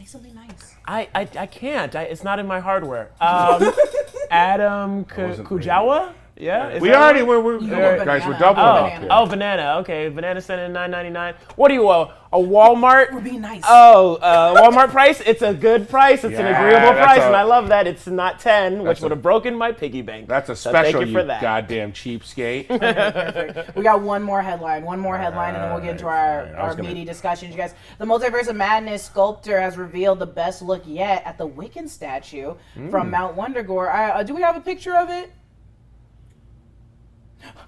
[0.00, 0.76] Say something nice.
[0.88, 1.94] I, I, I can't.
[1.94, 3.10] I, it's not in my hardware.
[3.20, 3.70] Um,
[4.30, 6.14] Adam K- wasn't Kujawa?
[6.40, 7.28] Yeah, is We already right?
[7.28, 8.22] we're, we're You come go on, guys.
[8.26, 8.38] We're banana.
[8.38, 9.08] doubling Oh, up here.
[9.10, 9.76] oh, banana.
[9.80, 11.34] Okay, banana center nine ninety nine.
[11.56, 12.12] What do you want?
[12.32, 13.12] A Walmart?
[13.12, 13.62] We're being nice.
[13.68, 15.20] Oh, uh, Walmart price?
[15.20, 16.22] It's a good price.
[16.24, 17.86] It's an agreeable price, a- and I love that.
[17.88, 20.28] It's not ten, which would have broken my piggy bank.
[20.28, 21.42] That's a So special, thank you you for that.
[21.42, 23.74] goddamn cheapskate.
[23.76, 26.46] We got one more headline, one more headline, and then we'll get into our, Alright,
[26.52, 26.54] fine.
[26.60, 27.74] I was our gonna- meaty discussions, you guys.
[27.98, 32.54] The Multiverse of Madness sculptor has revealed the best look yet at the Wiccan statue
[32.74, 32.90] Hmm.
[32.90, 33.88] from Mount Wundagore.
[33.92, 35.32] Uh, uh, do we have a picture of it?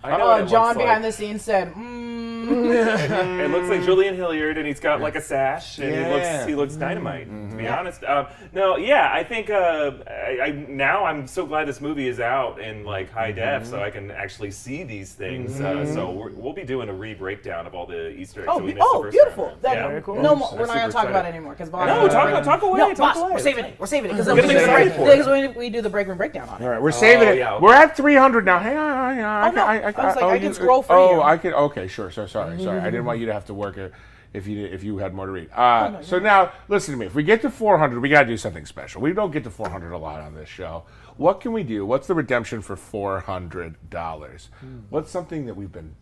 [0.04, 1.12] I know Oh, John behind like.
[1.12, 2.42] the scenes said, mm.
[3.44, 6.54] It looks like Julian Hilliard, and he's got like a sash, and he looks he
[6.56, 7.28] looks dynamite.
[7.50, 11.68] To be honest, um, no, yeah, I think uh, I, I now I'm so glad
[11.68, 15.60] this movie is out in like high def, so I can actually see these things.
[15.60, 18.48] Uh, so we're, we'll be doing a re breakdown of all the Easter eggs.
[18.50, 19.48] Oh, that we be- missed the oh, first beautiful.
[19.50, 19.58] time.
[19.62, 19.88] That, Yeah.
[19.88, 20.20] Very cool.
[20.20, 20.48] No more.
[20.50, 22.78] I'm We're not gonna talk about it anymore because No, talk, talk away.
[22.80, 23.30] No, talk boss, away.
[23.32, 23.76] we're saving it.
[23.78, 25.18] We're saving it because Get we, excited for it.
[25.18, 26.64] because we, we do the break room breakdown on it.
[26.64, 27.62] All right, we're saving Oh, it.
[27.62, 28.58] We're at 300 now.
[28.58, 29.44] Hang on, hang on.
[29.62, 29.70] Oh, no.
[29.70, 31.22] I, I was like, oh, I can you- scroll for oh, you.
[31.22, 31.54] I can.
[31.54, 32.10] Okay, sure.
[32.10, 32.80] So sorry, sorry.
[32.80, 33.92] I didn't want you to have to work it
[34.32, 35.50] if you if you had more to read.
[35.52, 37.06] Uh, so now, listen to me.
[37.06, 39.02] If we get to 400, we got to do something special.
[39.02, 40.84] We don't get to 400 a lot on this show.
[41.16, 41.84] What can we do?
[41.84, 44.48] What's the redemption for 400 dollars?
[44.90, 45.94] What's something that we've been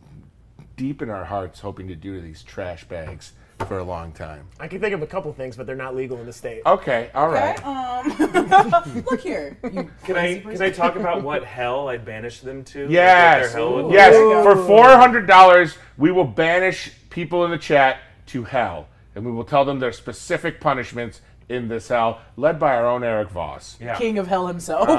[0.76, 3.32] deep in our hearts hoping to do to these trash bags
[3.66, 4.46] for a long time?
[4.58, 6.62] I can think of a couple things, but they're not legal in the state.
[6.66, 7.58] Okay, all right.
[7.58, 9.56] Okay, um, look here.
[9.64, 12.80] You Can I can I talk about what hell I'd banish them to?
[12.80, 13.52] Like, what Yes.
[13.52, 14.14] their hell would Yes.
[14.16, 14.44] like?
[14.56, 19.32] For four hundred dollars, we will banish people in the chat to hell, and we
[19.32, 23.76] will tell them their specific punishments in this hell, led by our own Erik Voss,
[23.80, 23.96] Yeah.
[23.96, 24.86] King of Hell himself.
[24.86, 24.94] the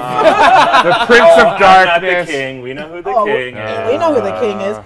[1.06, 2.26] Prince Oh, of I'm not Darkness.
[2.26, 2.60] the king.
[2.60, 3.90] We know who the Oh, king is.
[3.90, 4.76] we know who the king is.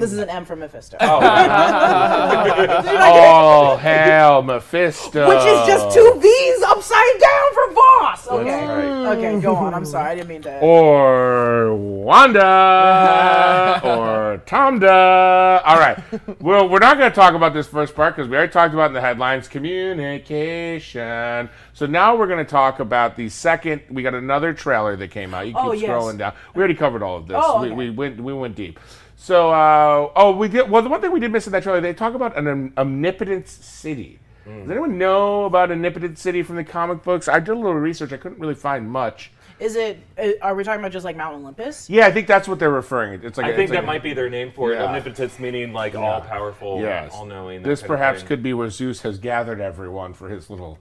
[0.00, 0.96] This is an M for Mephisto.
[1.00, 1.06] Oh,
[3.00, 5.28] All oh, hail Mephisto.
[5.28, 8.28] Which is just two V's upside down for Voss.
[8.28, 8.66] Okay.
[8.66, 9.16] right.
[9.16, 9.74] Okay, go on.
[9.74, 10.10] I'm sorry.
[10.10, 10.60] I didn't mean to.
[10.60, 15.62] Or Wanda, or Tomda.
[15.64, 15.98] All right.
[16.40, 18.88] Well, we're not going to talk about this first part because we already talked about
[18.88, 21.48] in the headlines communication.
[21.72, 23.82] So now we're going to talk about the second.
[23.90, 25.46] We got another trailer that came out.
[25.46, 25.88] You keep Oh, yes.
[25.90, 26.34] scrolling down.
[26.54, 27.36] We already covered all of this.
[27.40, 28.78] Oh, we, we went we went deep.
[29.20, 30.70] So uh, oh, we did.
[30.70, 32.72] Well, the one thing we did miss in that trailer, they talk about an om-
[32.78, 34.20] omnipotence city.
[34.46, 37.28] Does anyone know about Omnipotent City from the comic books?
[37.28, 38.14] I did a little research.
[38.14, 39.30] I couldn't really find much.
[39.60, 39.98] Is it?
[40.16, 41.90] uh, Are we talking about just like Mount Olympus?
[41.90, 43.20] Yeah, I think that's what they're referring.
[43.22, 44.76] It's like I a- think that like- might be their name for it.
[44.76, 44.84] Yeah.
[44.86, 47.12] Omnipotence meaning like all powerful, Yes.
[47.12, 47.62] all knowing.
[47.62, 50.78] This perhaps could be where Zeus has gathered everyone for his little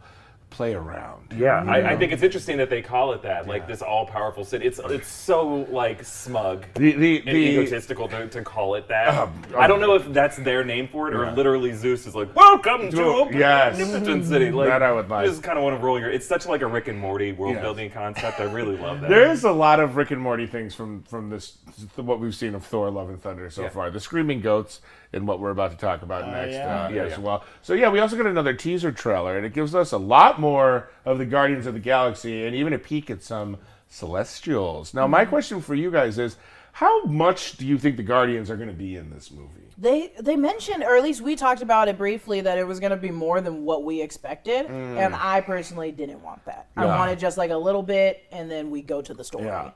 [0.49, 1.33] play around.
[1.37, 4.65] Yeah, I, I think it's interesting that they call it that, like this all-powerful city.
[4.65, 9.09] It's it's so like smug The the and the egotistical to, to call it that.
[9.13, 12.33] Um, I don't know if that's their name for it or literally Zeus is like,
[12.35, 13.79] "Welcome to To- yes.
[13.79, 15.25] Omnipotent City." Like, That I would like.
[15.25, 16.09] I just kind of want to roll your.
[16.09, 18.39] It's such like a Rick and Morty world-building concept.
[18.39, 19.09] I really love that.
[19.09, 21.57] there is a lot of Rick and Morty things from from this
[21.97, 23.69] what we've seen of Thor: Love and Thunder so Yeah.
[23.69, 23.89] far.
[23.91, 24.81] The screaming goats
[25.13, 26.85] and what we're about to talk about next yeah.
[26.85, 27.43] uh, Yeah, as well.
[27.61, 30.89] So yeah, we also got another teaser trailer, and it gives us a lot more
[31.05, 33.57] of the Guardians of the Galaxy, and even a peek at some
[33.89, 34.93] Celestials.
[34.93, 35.11] Now, Mm-hmm.
[35.11, 36.37] my question for you guys is.
[36.73, 39.63] How much do you think the Guardians are going to be in this movie?
[39.79, 42.91] They they mentioned, or at least we talked about it briefly, that it was going
[42.91, 46.67] to be more than what we expected, and I personally didn't want that.
[46.77, 46.85] I Mm.
[46.85, 46.97] Yeah.
[46.99, 49.45] wanted just like a little bit, and then we go to the story.
[49.45, 49.71] Yeah.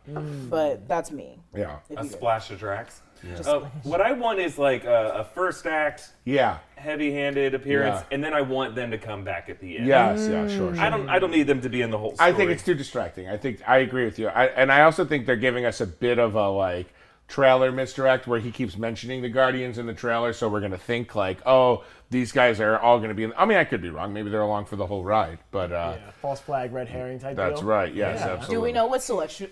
[0.47, 1.39] But that's me.
[1.55, 1.77] Yeah.
[1.89, 2.11] A you could.
[2.11, 3.01] splash of Drax.
[3.45, 6.57] Uh, what I want is like a, a first act, Yeah.
[6.75, 8.15] heavy-handed appearance, Yeah.
[8.15, 9.87] and then I want them to come back at the end.
[9.87, 10.27] Yes.
[10.29, 10.47] Yeah.
[10.47, 10.73] Sure.
[10.75, 10.83] sure.
[10.83, 11.09] I don't.
[11.09, 12.15] I don't need them to be in the whole.
[12.15, 12.29] Story.
[12.29, 13.27] I think it's too distracting.
[13.29, 14.27] I think I agree with you.
[14.27, 16.87] I, and I also think they're giving us a bit of a like
[17.31, 21.15] trailer misdirect where he keeps mentioning the Guardians in the trailer, so we're gonna think
[21.15, 23.23] like, oh, these guys are all gonna be.
[23.23, 24.11] in I mean, I could be wrong.
[24.13, 27.37] Maybe they're along for the whole ride, but uh, Yeah, false flag, red herring type
[27.37, 27.69] that's deal.
[27.69, 27.93] right.
[27.93, 28.33] Yes, Yeah.
[28.33, 28.55] absolutely.
[28.55, 29.47] Do we know what celestial?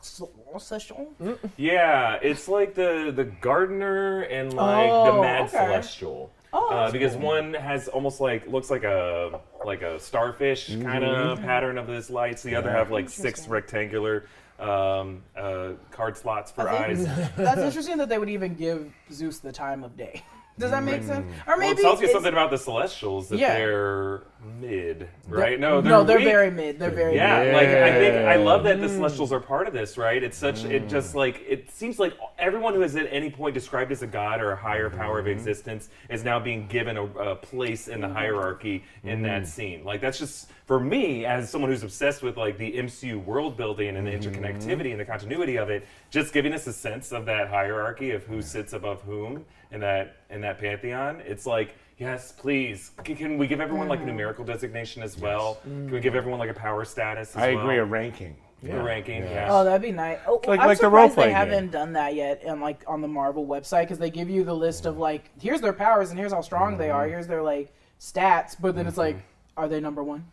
[0.00, 1.08] celestial?
[1.56, 5.50] Yeah, it's like the the gardener and like Oh, the mad okay.
[5.56, 6.30] celestial.
[6.52, 11.04] Oh, Uh, that's because one has almost like looks like a like a starfish kind
[11.04, 12.42] of pattern of this lights.
[12.42, 14.26] The other have like six rectangular
[14.58, 17.04] um, uh, card slots for I eyes.
[17.06, 20.22] think That's interesting that they would even give Zeus the time of day.
[20.58, 21.30] Does that make sense?
[21.46, 23.54] Or Well, maybe it tells you it's- something about the Celestials that Yeah.
[23.58, 24.22] they're
[24.60, 25.58] mid, right?
[25.58, 26.26] No, they're no, they're weak.
[26.26, 26.78] very mid.
[26.78, 27.54] They're very Yeah, mid.
[27.54, 28.82] like I think I love that Mm.
[28.82, 30.22] the Celestials are part of this, right?
[30.22, 33.90] It's such it just like it seems like everyone who has at any point described
[33.92, 35.30] as a god or a higher power Mm-hmm.
[35.30, 39.24] of existence is now being given a, a place in the hierarchy in Mm.
[39.24, 39.84] that scene.
[39.84, 43.96] Like that's just for me as someone who's obsessed with like the MCU world building
[43.96, 47.48] and the interconnectivity and the continuity of it, just giving us a sense of that
[47.48, 51.20] hierarchy of who sits above whom in that in that pantheon.
[51.26, 52.90] It's like Yes, please.
[53.06, 54.06] C- Can we give everyone like a mm.
[54.06, 55.58] numerical designation as well?
[55.62, 56.16] Can we give mm.
[56.16, 57.64] everyone like a power status as I well?
[57.64, 57.78] agree.
[57.78, 58.36] A ranking.
[58.62, 59.48] The ranking, yeah.
[59.50, 60.18] Oh, that'd be nice.
[60.26, 61.36] Oh, Like- I'm like the surprised role-play they game.
[61.36, 64.54] haven't done that yet, and like on the Marvel website, because they give you the
[64.54, 66.96] list of like, here's their powers and here's how strong they Mm-hmm.
[66.96, 67.06] are.
[67.08, 69.26] Here's their like stats, but then it's like, mm-hmm.
[69.56, 70.24] Are they number one?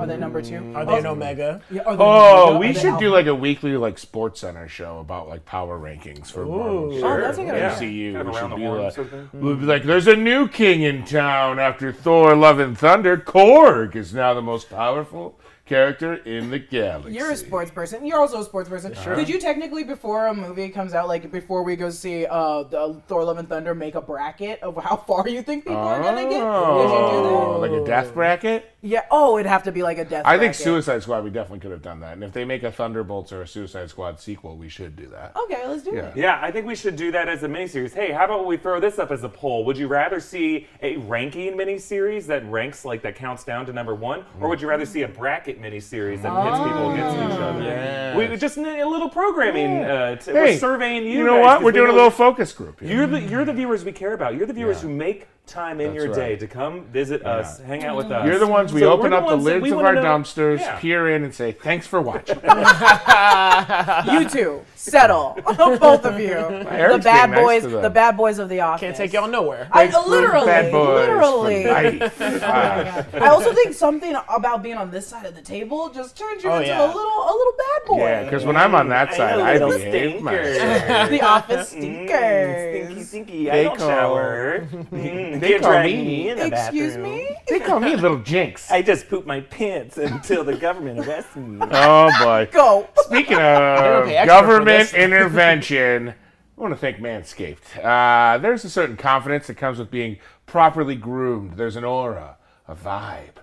[0.00, 0.54] Are they number two?
[0.54, 0.76] Mm-hmm.
[0.76, 1.60] Are they an Omega?
[1.70, 2.58] Yeah, are they Oh, Omega?
[2.58, 5.78] we Are they should do like a weekly like Sports Center show about like power
[5.78, 6.92] rankings for Marvel.
[6.94, 7.04] Ooh.
[7.04, 7.74] Oh, that's a good Yeah.
[7.76, 8.12] idea.
[8.12, 8.12] MCU.
[8.14, 9.40] Kind of we should be like, sort of thing.
[9.42, 13.16] we'll be like, there's a new king in town after Thor: Love and Thunder.
[13.18, 15.38] Korg is now the most powerful
[15.70, 17.14] character in the galaxy.
[17.14, 18.04] You're a sports person.
[18.04, 18.92] You're also a sports person.
[18.92, 19.14] Sure.
[19.14, 23.00] Could you technically, before a movie comes out, like before we go see uh, the
[23.06, 26.22] Thor: Love and Thunder, make a bracket of how far you think people are gonna
[26.22, 26.30] get?
[26.30, 27.70] Could you do Oh, that?
[27.70, 28.68] like a death bracket?
[28.82, 29.02] Yeah.
[29.10, 30.22] Oh, it'd have to be like a death.
[30.24, 30.56] I think bracket.
[30.62, 31.22] Suicide Squad.
[31.24, 32.14] We definitely could have done that.
[32.14, 35.36] And if they make a Thunderbolts or a Suicide Squad sequel, we should do that.
[35.36, 36.06] Okay, let's do Yeah.
[36.08, 36.16] it.
[36.16, 37.92] Yeah, I think we should do that as a miniseries.
[37.94, 39.64] Hey, how about we throw this up as a poll?
[39.66, 43.94] Would you rather see a ranking miniseries that ranks like that counts down to number
[43.94, 47.62] one, or would you rather see a bracket miniseries that pits people against each other?
[47.62, 48.16] Yes.
[48.16, 49.84] We just need a little programming.
[49.84, 51.18] Uh, to, Hey, we're surveying you.
[51.18, 51.54] You know guys, what?
[51.56, 52.80] 'cause We're we doing a little focus group.
[52.80, 52.96] Here.
[52.96, 54.34] You're the you're the viewers we care about.
[54.36, 54.88] You're the viewers Yeah.
[54.88, 58.24] who make time in That's your day to come visit us, hang out with us.
[58.26, 60.78] You're the ones we So open we're up the lids of our know- dumpsters, Yeah.
[60.78, 62.38] peer in, and say, "Thanks for watching."
[64.10, 66.30] You two, settle, both of you.
[66.90, 68.80] The bad being nice boys, the bad boys of the office.
[68.80, 69.68] Can't take y'all nowhere.
[69.72, 71.64] I literally, bad boys literally.
[71.66, 72.20] life.
[72.20, 73.06] My God.
[73.14, 76.50] I also think something about being on this side of the table just turns you
[76.50, 76.84] Oh, into yeah.
[76.84, 77.98] a little, a little bad boy.
[77.98, 80.56] yeah, because when I'm on that side, I little behave myself.
[80.56, 81.06] stinker.
[81.08, 82.86] the office Mm, stinkers.
[82.86, 83.50] stinky, stinky.
[83.50, 84.66] I don't call- shower.
[84.92, 87.02] Mm, they can't call drag me- in the Excuse bathroom.
[87.14, 87.36] me.
[87.48, 88.70] They call me Little Jinx.
[88.70, 91.58] I just poop my pants until the government arrests me.
[91.72, 92.48] Oh boy.
[92.52, 92.88] Go.
[93.02, 97.82] Speaking of okay, extra for government intervention, I want to thank Manscaped.
[97.82, 101.56] Uh, there's a certain confidence that comes with being properly groomed.
[101.56, 102.36] There's an aura,
[102.68, 103.36] a vibe.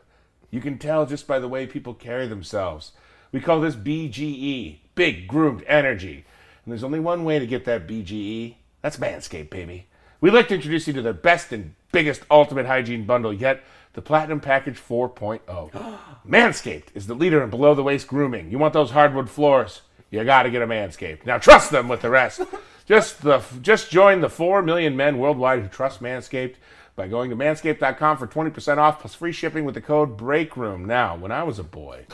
[0.52, 2.92] You can tell just by the way people carry themselves.
[3.32, 6.26] We call this BGE, big groomed energy.
[6.64, 8.56] And there's only one way to get that BGE.
[8.82, 9.88] That's Manscaped, baby.
[10.22, 14.02] We'd like to introduce you to the best and biggest ultimate hygiene bundle yet, the
[14.02, 15.98] Platinum Package 4.0.
[16.28, 18.52] Manscaped is the leader in below the waist grooming.
[18.52, 19.82] You want those hardwood floors?
[20.12, 21.26] You got to get a Manscaped.
[21.26, 22.42] Now trust them with the rest.
[22.86, 26.56] just the just join the 4 million men worldwide who trust Manscaped
[26.98, 30.84] by going to manscaped.com for 20% off plus free shipping with the code BREAKROOM.
[30.86, 32.08] Now, when I was a boy,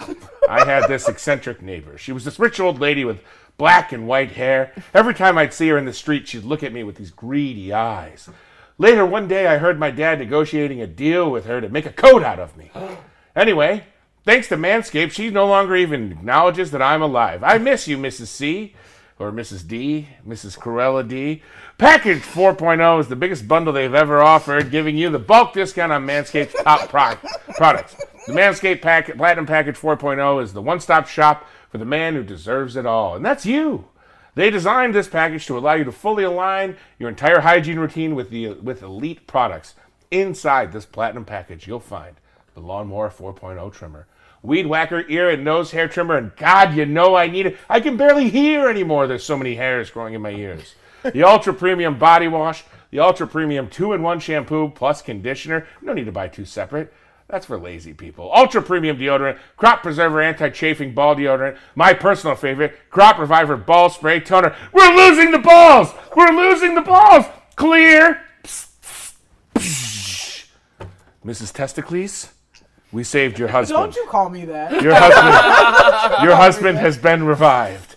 [0.49, 1.97] I had this eccentric neighbor.
[1.97, 3.23] She was this rich old lady with
[3.57, 4.73] black and white hair.
[4.93, 7.71] Every time I'd see her in the street, she'd look at me with these greedy
[7.71, 8.29] eyes.
[8.77, 11.91] Later one day, I heard my dad negotiating a deal with her to make a
[11.91, 12.71] coat out of me.
[13.35, 13.83] Anyway,
[14.25, 17.43] thanks to Manscaped, she no longer even acknowledges that I'm alive.
[17.43, 18.27] I miss you, Mrs.
[18.27, 18.75] C.
[19.17, 19.67] Or Mrs.
[19.67, 20.55] D, Mrs.
[20.55, 21.41] Cruella D.
[21.79, 26.05] Package 4.0 is the biggest bundle they've ever offered, giving you the bulk discount on
[26.05, 27.15] Manscaped's top pro-
[27.55, 27.95] products.
[28.27, 32.23] The Manscaped Pack- Platinum Package 4.0 is the one stop shop for the man who
[32.23, 33.85] deserves it all, and that's you.
[34.35, 38.29] They designed this package to allow you to fully align your entire hygiene routine with
[38.29, 39.75] the with elite products.
[40.09, 42.15] Inside this platinum package, you'll find
[42.53, 44.07] the Lawnmower 4.0 trimmer,
[44.43, 47.57] Weed Whacker ear and nose hair trimmer, and God, you know I need it.
[47.69, 49.07] I can barely hear anymore.
[49.07, 50.75] There's so many hairs growing in my ears.
[51.03, 55.65] The Ultra Premium Body Wash, the Ultra Premium 2-in-1 shampoo plus conditioner.
[55.81, 56.93] No need to buy two separate.
[57.27, 58.31] That's for lazy people.
[58.33, 64.19] Ultra premium deodorant, crop preserver anti-chafing ball deodorant, my personal favorite, crop reviver ball spray
[64.19, 64.55] toner.
[64.71, 65.93] We're losing the balls!
[66.15, 67.25] We're losing the balls!
[67.55, 68.21] Clear!
[71.25, 71.53] Mrs.
[71.53, 72.33] Testicles,
[72.91, 73.79] we saved your husband.
[73.79, 74.81] Don't you call me that.
[74.81, 77.95] Your husband, your husband has been revived.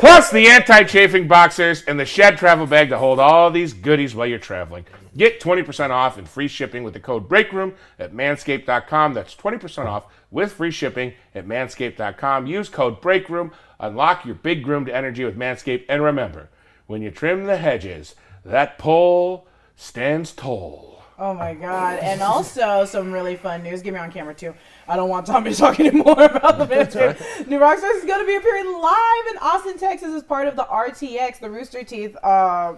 [0.00, 4.28] Plus the anti-chafing boxers and the shed travel bag to hold all these goodies while
[4.28, 4.86] you're traveling.
[5.16, 9.12] Get 20% off and free shipping with the code BREAKROOM at manscaped.com.
[9.12, 12.46] That's 20% off with free shipping at manscaped.com.
[12.46, 13.52] Use code BREAKROOM.
[13.78, 15.84] Unlock your big groomed energy with Manscaped.
[15.88, 16.48] And remember,
[16.86, 19.46] when you trim the hedges, that pole
[19.76, 20.92] stands tall.
[21.18, 21.98] Oh my god!
[22.00, 23.82] And also some really fun news.
[23.82, 24.54] Get me on camera too.
[24.88, 27.46] I don't want Tommy to talk anymore about the Manscaped.
[27.48, 30.64] New Rockstars is going to be appearing live in Austin, Texas, as part of the
[30.64, 32.74] RTX, the Rooster Teeth uh,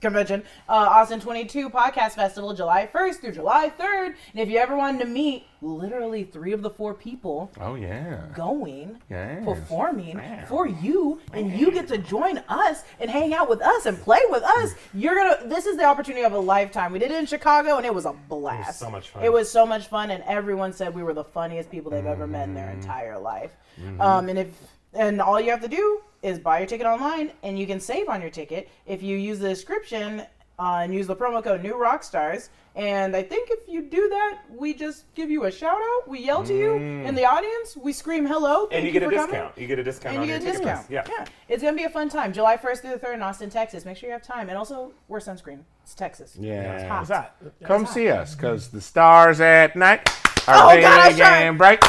[0.00, 4.14] convention, uh, Austin 22 Podcast Festival, July 1st through July 3rd.
[4.32, 8.22] And if you ever wanted to meet literally three of the four people Oh, yeah.
[8.34, 9.44] going, Yes.
[9.44, 13.98] performing for you, and you get to join us and hang out with us and
[14.00, 14.74] play with us.
[14.94, 15.46] You're gonna.
[15.48, 16.92] This is the opportunity of a lifetime.
[16.92, 18.78] We did it in Chicago, and it was a blast.
[18.78, 19.22] so much fun.
[19.22, 22.26] It was so much fun, and everyone said we were the funniest people they've ever
[22.26, 23.52] met in their entire life.
[23.98, 24.48] Um, and if
[24.94, 28.08] and all you have to do is buy your ticket online, and you can save
[28.08, 30.20] on your ticket if you use the description
[30.58, 32.50] uh, and use the promo code New Rockstars.
[32.76, 36.06] And I think if you do that, we just give you a shout out.
[36.08, 37.76] We yell to you in the audience.
[37.76, 38.66] We scream hello.
[38.66, 38.76] Thank Mm.
[38.76, 39.26] and you get a for coming.
[39.32, 39.58] discount.
[39.58, 40.86] You get a discount And on you your get a discount.
[40.88, 41.04] price.
[41.08, 41.24] Yeah.
[41.48, 42.32] It's going to be a fun time.
[42.32, 43.84] July 1st through the 3rd in Austin, Texas.
[43.84, 44.48] Make sure you have time.
[44.50, 45.60] And also, wear sunscreen.
[45.82, 46.36] It's Texas.
[46.38, 46.74] Yeah.
[46.74, 46.98] It's hot.
[46.98, 47.36] What's that?
[47.64, 50.08] Come see us, because the stars at night
[50.46, 51.82] are Oh, big God, I was and bright,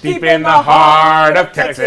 [0.00, 1.84] deep in the heart of Texas.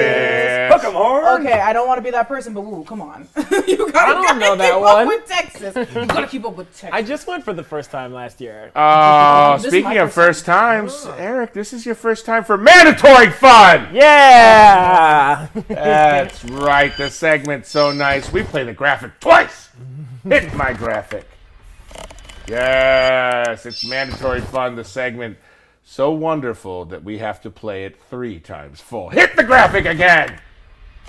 [0.72, 1.42] Hook 'em hard.
[1.42, 3.28] Okay, I don't want to be that person, but woo, come on.
[3.36, 5.02] you gotta, I don't gotta know that keep one.
[5.02, 5.76] up with Texas.
[5.96, 6.90] You gotta keep up with Texas.
[6.94, 8.72] I just went for the first time last year.
[8.76, 12.44] Oh, This is speaking my of first first times, Eric, this is your first time
[12.44, 13.90] for mandatory fun.
[13.94, 15.48] yeah.
[15.68, 16.96] That's right.
[16.96, 18.32] The segment's so nice.
[18.32, 19.70] We play the graphic twice.
[20.24, 21.26] Hit my graphic.
[22.48, 24.76] Yes, it's mandatory fun.
[24.76, 25.38] The segment
[25.92, 29.10] so wonderful that we have to play it three times full.
[29.10, 30.40] Hit the graphic again.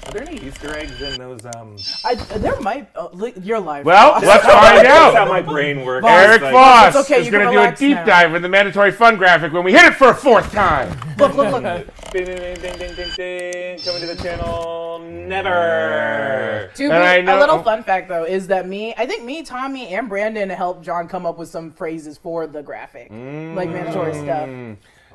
[0.04, 1.46] Are there any Easter eggs in those?
[1.54, 2.88] Um, I, there might.
[2.96, 3.84] Uh, li- your life.
[3.84, 4.82] Well, let's find out.
[4.82, 5.28] That's how out.
[5.28, 6.04] my brain works.
[6.06, 7.94] Eric It's like- Voss It's okay, is you going can to do a relax deep
[7.98, 8.04] now.
[8.04, 10.88] dive with the mandatory fun graphic when we hit it for a fourth time.
[11.18, 11.62] Look, look, look.
[12.12, 13.78] Ding, ding, ding, ding, ding, ding, ding.
[13.78, 16.70] Coming to the channel, never.
[16.74, 19.24] To And I be, know- a little fun fact though is that me, I think
[19.24, 23.68] me, Tommy, and Brandon helped John come up with some phrases for the graphic, like
[23.70, 24.48] mandatory stuff.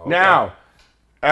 [0.05, 0.53] Now,
[1.23, 1.25] uh,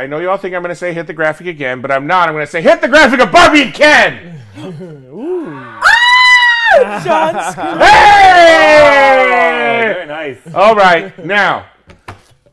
[0.00, 2.06] I know you all think I'm going to say hit the graphic again, but I'm
[2.06, 2.28] not.
[2.28, 4.40] I'm going to say hit the graphic of Barbie and Ken.
[4.58, 5.46] Ooh.
[5.54, 5.80] Ah!
[7.04, 7.78] John, screw-
[8.52, 9.92] Hey!
[9.94, 10.54] Very nice.
[10.54, 11.66] All right, now,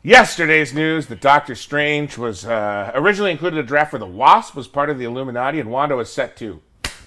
[0.02, 4.68] yesterday's news that Doctor Strange was uh, originally included a draft where the Wasp was
[4.68, 6.60] part of the Illuminati and Wanda was set to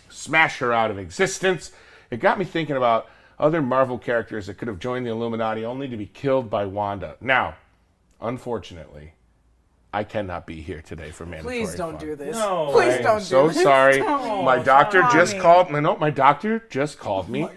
[0.09, 1.71] smash her out of existence.
[2.11, 5.87] It got me thinking about other Marvel characters that could have joined the Illuminati only
[5.87, 7.15] to be killed by Wanda.
[7.21, 7.55] Now,
[8.21, 9.13] unfortunately,
[9.93, 12.01] I cannot be here today for mandatory please don't fun.
[12.07, 12.35] do this.
[12.35, 13.01] No please way.
[13.03, 13.61] don't do So this.
[13.61, 14.01] sorry.
[14.01, 15.41] Oh, my doctor just Tommy.
[15.43, 15.71] called.
[15.71, 17.47] No, my doctor just called me.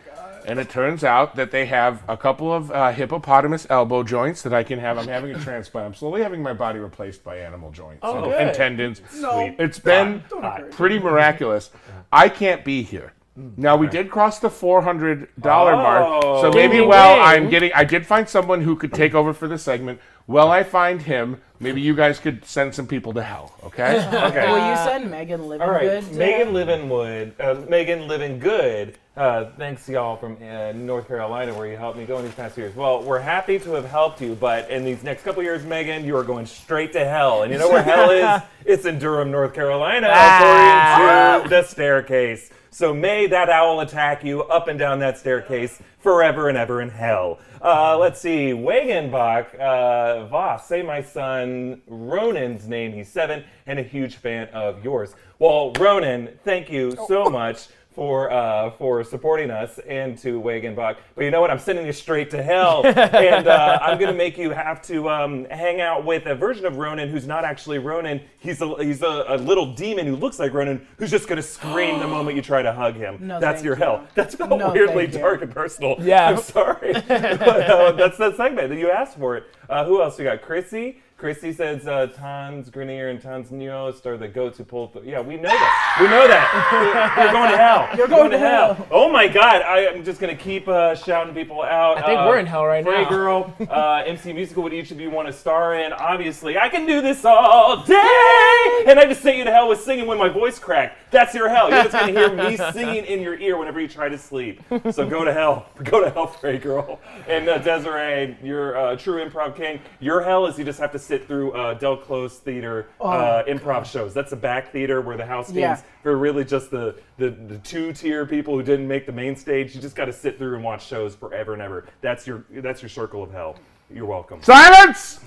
[0.47, 4.53] and it turns out that they have a couple of uh, hippopotamus elbow joints that
[4.53, 4.97] I can have.
[4.99, 5.87] I'm having a transplant.
[5.89, 9.01] I'm slowly having my body replaced by animal joints Oh, and, and tendons.
[9.17, 9.55] No.
[9.59, 10.23] It's been
[10.71, 11.71] pretty miraculous.
[12.13, 13.13] I can't be here.
[13.59, 16.53] Now we did cross the four hundred dollar mark, so Oh.
[16.55, 17.21] maybe Ding, well.
[17.21, 17.71] I'm getting.
[17.75, 20.01] I did find someone who could take over for the segment.
[20.27, 21.41] Well, I find him.
[21.61, 23.55] Maybe you guys could send some people to hell.
[23.65, 23.97] Okay.
[24.27, 24.51] Okay.
[24.51, 26.05] Will you send Megan Living All right, Good?
[26.05, 27.33] to Megan him?
[27.39, 28.99] Uh, Megan Living Good.
[29.17, 32.59] Uh, thanks y'all from uh, North Carolina where you helped me go in these past
[32.59, 32.75] years.
[32.77, 36.17] Well, we're happy to have helped you, but in these next couple years, Megan, you
[36.17, 37.43] are going straight to hell.
[37.43, 38.43] And you know where hell is?
[38.67, 42.51] It's in Durham, North Carolina, according to the staircase.
[42.71, 46.89] So may that owl attack you up and down that staircase forever and ever in
[46.89, 47.41] hell.
[47.61, 52.93] Uh, let's see, Wagenbach, uh, Voss, say my son Ronan's name.
[52.93, 55.17] He's seven and a huge fan of yours.
[55.41, 60.99] Well, Ronan, thank you so much for uh, for supporting us and to Wagenbach.
[61.17, 61.51] But you know what?
[61.51, 65.47] I'm sending you straight to hell, and uh, I'm gonna make you have to um,
[65.47, 68.21] hang out with a version of Ronan who's not actually Ronan.
[68.39, 71.99] He's a he's a, a little demon who looks like Ronan, who's just gonna scream
[71.99, 73.19] the moment you try to hug him.
[73.21, 73.83] No, that's your you.
[73.83, 74.07] hell.
[74.15, 75.97] That's felt No, weirdly dark and personal.
[75.99, 76.29] Yeah.
[76.37, 76.93] I'm sorry.
[77.09, 79.45] but, uh, that's that segment that you asked for it.
[79.71, 80.43] Uh, who else we got?
[80.43, 81.01] Chrissy.
[81.19, 84.89] Chrissy says uh, Tons Grenier and Tons Neos are the goats who pull.
[84.89, 85.97] Th- yeah, we know that.
[85.99, 87.17] We know that.
[87.17, 87.89] You're going to hell.
[87.97, 88.87] You're going to hell.
[88.91, 89.63] Oh my God!
[89.63, 91.97] I am just gonna keep uh, shouting people out.
[91.97, 93.09] I think Uh, we're in hell right Frey now.
[93.09, 95.95] Girl, uh, MC Musical, what each of you want to star in?
[95.95, 99.81] Obviously, I can do this all day, and I just sent you to hell with
[99.81, 101.11] singing when my voice cracked.
[101.13, 101.71] That's your hell.
[101.71, 104.61] You're just gonna hear me singing in your ear whenever you try to sleep.
[104.91, 105.71] So go to hell.
[105.85, 107.01] Go to hell, Frey Girl.
[107.27, 109.81] And uh, Desiree, you're uh, true improv king.
[110.01, 113.85] Your hell is you just have to sit through uh, Del Close Theater uh, improv
[113.85, 114.13] shows.
[114.13, 115.75] That's a back theater where the house Yeah.
[115.75, 119.37] games for really just the, the, the two tier people who didn't make the main
[119.37, 119.75] stage.
[119.75, 121.87] You just got to sit through and watch shows forever and ever.
[122.01, 123.57] That's your that's your circle of hell.
[123.91, 124.43] You're welcome.
[124.43, 125.21] Silence!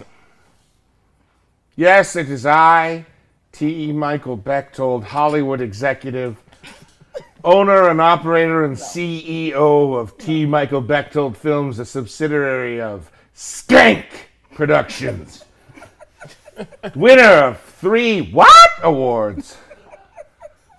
[1.76, 3.06] Yes, it is I,
[3.54, 3.94] T.E.
[3.94, 6.36] Michael Bechtold, Hollywood executive,
[7.46, 10.46] owner and operator and CEO of T.
[10.46, 14.06] Michael Bechtold Films, a subsidiary of Skank
[14.54, 15.46] Productions.
[16.96, 19.58] Winner of three what awards?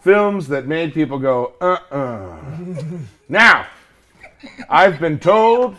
[0.02, 2.40] Films that made people go, uh uh.
[3.28, 3.66] Now,
[4.68, 5.76] I've been told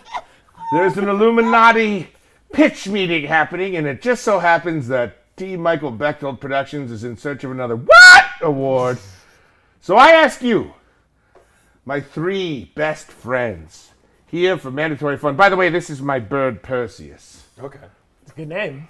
[0.73, 2.07] there's an Illuminati
[2.53, 5.57] pitch meeting happening, and it just so happens that T.
[5.57, 8.99] Michael Bechtold Productions is in search of another What Award.
[9.81, 10.73] So I ask you,
[11.85, 13.91] my three best friends,
[14.27, 15.35] here for mandatory fun.
[15.35, 17.43] By the way, this is my bird Perseus.
[17.59, 17.79] Okay.
[18.21, 18.87] It's a good name.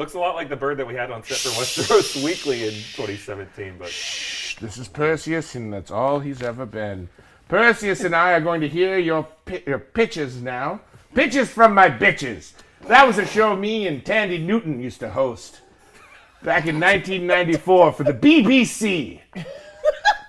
[0.00, 2.70] Looks a lot like the bird that we had on set for Westeros Weekly in
[2.70, 3.88] 2017, but
[4.58, 7.10] This is Perseus, and that's all he's ever been.
[7.48, 10.80] Perseus and I are going to hear your pi- your pitches now.
[11.14, 12.54] Pitches from my bitches.
[12.86, 15.60] That was a show me and Thandie Newton used to host
[16.42, 19.20] back in 1994 for the BBC.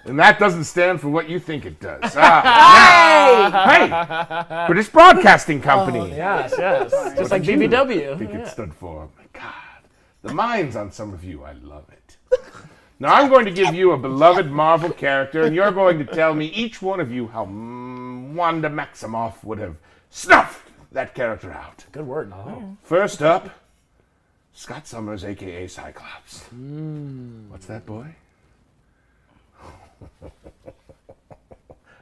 [0.04, 2.14] And that doesn't stand for what you think it does.
[2.18, 4.68] Ah, hey!
[4.68, 6.10] British Broadcasting Company.
[6.10, 6.92] Yes, yes.
[7.18, 8.18] Just like did you BBW.
[8.20, 9.08] think it stood for?
[10.24, 12.18] My God, the minds on some of you, I love it.
[13.00, 16.36] Now I'm going to give you a beloved Marvel character, and you're going to tell
[16.36, 19.76] me each one of you how mm, Wanda Maximoff would have
[20.12, 21.84] snuffed that character out.
[21.92, 22.32] Good word.
[22.84, 23.50] First up,
[24.54, 26.44] Scott Summers, aka Cyclops.
[27.50, 28.14] What's that, boy?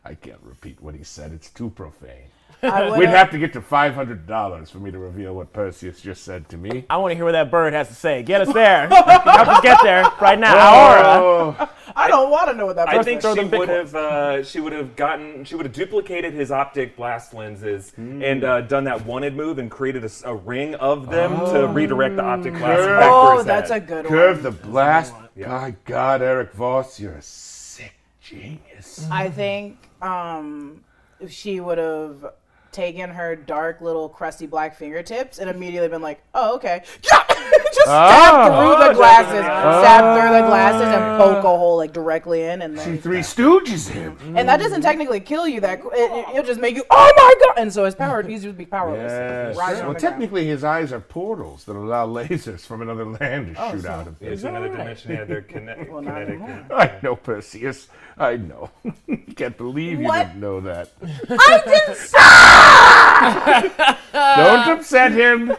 [0.04, 1.32] I can't repeat what he said.
[1.32, 2.28] It's too profane.
[2.62, 6.02] I We'd have to get to five hundred dollars for me to reveal what Perseus
[6.02, 6.86] just said to me.
[6.90, 8.24] I want to hear what that bird has to say.
[8.24, 8.88] Get us there.
[8.90, 10.54] Help us get there right now.
[10.54, 11.04] Aura.
[11.06, 12.90] Oh, I don't want to know what that.
[12.90, 16.52] I think she would have uh, she would have gotten she would have duplicated his
[16.52, 18.22] optic blast lenses Hmm.
[18.22, 22.24] and uh, done that wanted move and created a ring of them to redirect the
[22.24, 23.00] optic blast Curve.
[23.04, 24.44] Oh, his that's a good curve one.
[24.44, 25.14] Curve the blast.
[25.36, 29.08] My God, Erik Voss, you're a sick genius.
[29.10, 30.84] I think um,
[31.28, 32.34] she would have
[32.72, 37.14] taken her dark little crusty black fingertips and immediately been like, "Oh, okay," just
[37.88, 38.08] ah.
[38.10, 39.82] stab through the oh, glasses, ah.
[39.82, 43.20] stab through the glasses, and poke a hole like directly in, and She then, Three
[43.20, 44.18] Stooges him.
[44.36, 45.60] and that doesn't technically kill you.
[45.62, 48.44] That it, it, it'll just make you, "Oh my god!" And so his power, he's
[48.44, 49.12] just be powerless.
[49.12, 49.58] Yes.
[49.58, 50.00] Rise Well, the ground.
[50.00, 54.08] technically, his eyes are portals that allow lasers from another land to oh, shoot out
[54.08, 54.34] of him.
[54.34, 55.12] It's another dimension.
[55.12, 55.92] Yeah, they're kinetic.
[55.92, 56.40] Well, kinetic.
[56.72, 57.88] I know, Perseus.
[58.18, 58.70] I know.
[59.36, 60.28] Can't believe you What?
[60.28, 60.92] didn't know that.
[61.02, 61.98] I didn't
[64.14, 65.56] Don't upset him.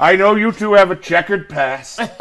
[0.00, 2.00] I know you two have a checkered past.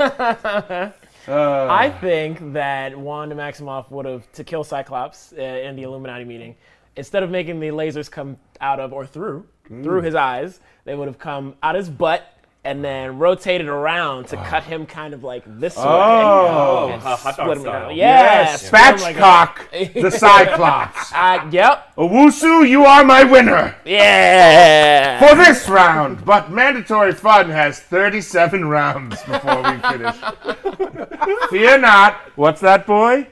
[1.27, 6.55] I think that Wanda Maximoff would have, to kill Cyclops uh, in the Illuminati meeting,
[6.95, 11.07] instead of making the lasers come out of or through, through his eyes, they would
[11.07, 15.43] have come out his butt and then rotated around to cut him kind of like
[15.59, 15.83] this way.
[15.85, 16.89] Oh.
[16.93, 17.89] and hot dog split him style.
[17.89, 17.91] down.
[17.91, 21.11] Him like Spatchcock, the Cyclops.
[21.11, 21.91] Uh, yep.
[21.97, 25.19] Owusu, you are my winner Yeah.
[25.27, 26.23] for this round.
[26.23, 30.15] But mandatory fun has 37 rounds before we finish.
[31.49, 32.15] Fear not.
[32.35, 33.27] What's that, boy?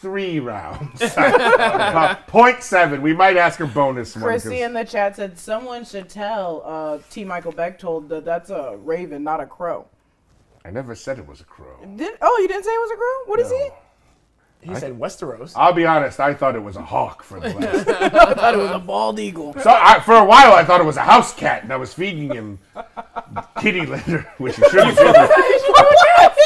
[0.00, 1.00] Three rounds.
[1.16, 3.02] Uh, Point seven.
[3.02, 4.22] We might ask her bonus one.
[4.22, 7.24] 'cause- Chrissy in the chat said someone should tell uh, T.
[7.24, 9.86] Michael Bechtold that that's a raven, not a crow.
[10.64, 11.76] I never said it was a crow.
[11.96, 13.24] Did, oh, you didn't say it was a crow?
[13.26, 13.68] What is he?
[14.62, 15.52] He said Westeros.
[15.56, 16.20] I'll be honest.
[16.20, 17.88] I thought it was a hawk for the last.
[17.88, 19.54] I thought it was a bald eagle.
[19.54, 21.94] So I, for a while, I thought it was a house cat, and I was
[21.94, 22.58] feeding him
[23.60, 25.12] kitty litter, which he shouldn't do.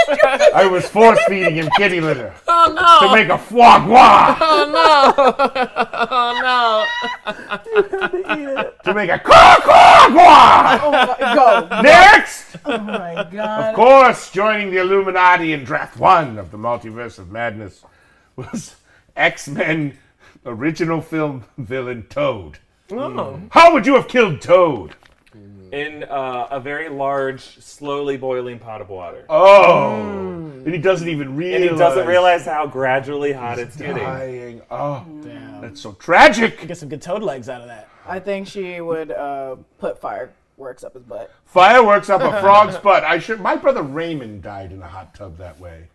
[0.55, 3.09] I was force feeding him kitty litter Oh no!
[3.09, 5.15] to make a foie gras, Oh no!
[6.11, 6.87] Oh
[7.25, 8.71] no!
[8.85, 10.81] to make a quack quack quack.
[10.83, 11.83] Oh my, god!
[11.85, 13.71] Next, Oh my god.
[13.71, 17.85] of course, joining the Illuminati in Draft One of the Multiverse of Madness
[18.37, 18.77] was
[19.17, 19.97] X-Men
[20.47, 22.59] original film villain Toad.
[22.91, 23.41] Oh.
[23.51, 24.95] How would you have killed Toad?
[25.75, 29.25] In uh, a very large, slowly boiling pot of water.
[29.29, 30.03] Oh,
[30.65, 31.63] and he doesn't even realize.
[31.63, 33.97] And he doesn't realize how gradually hot it's getting.
[33.97, 34.63] dying.
[34.71, 35.61] Oh, Damn.
[35.61, 36.67] that's so tragic.
[36.67, 37.89] Get some good toad legs out of that.
[38.07, 41.33] I think she would uh, put fireworks up his butt.
[41.45, 43.03] Fireworks up a frog's butt.
[43.03, 43.41] I should.
[43.41, 45.89] My brother Raymond died in a hot tub that way.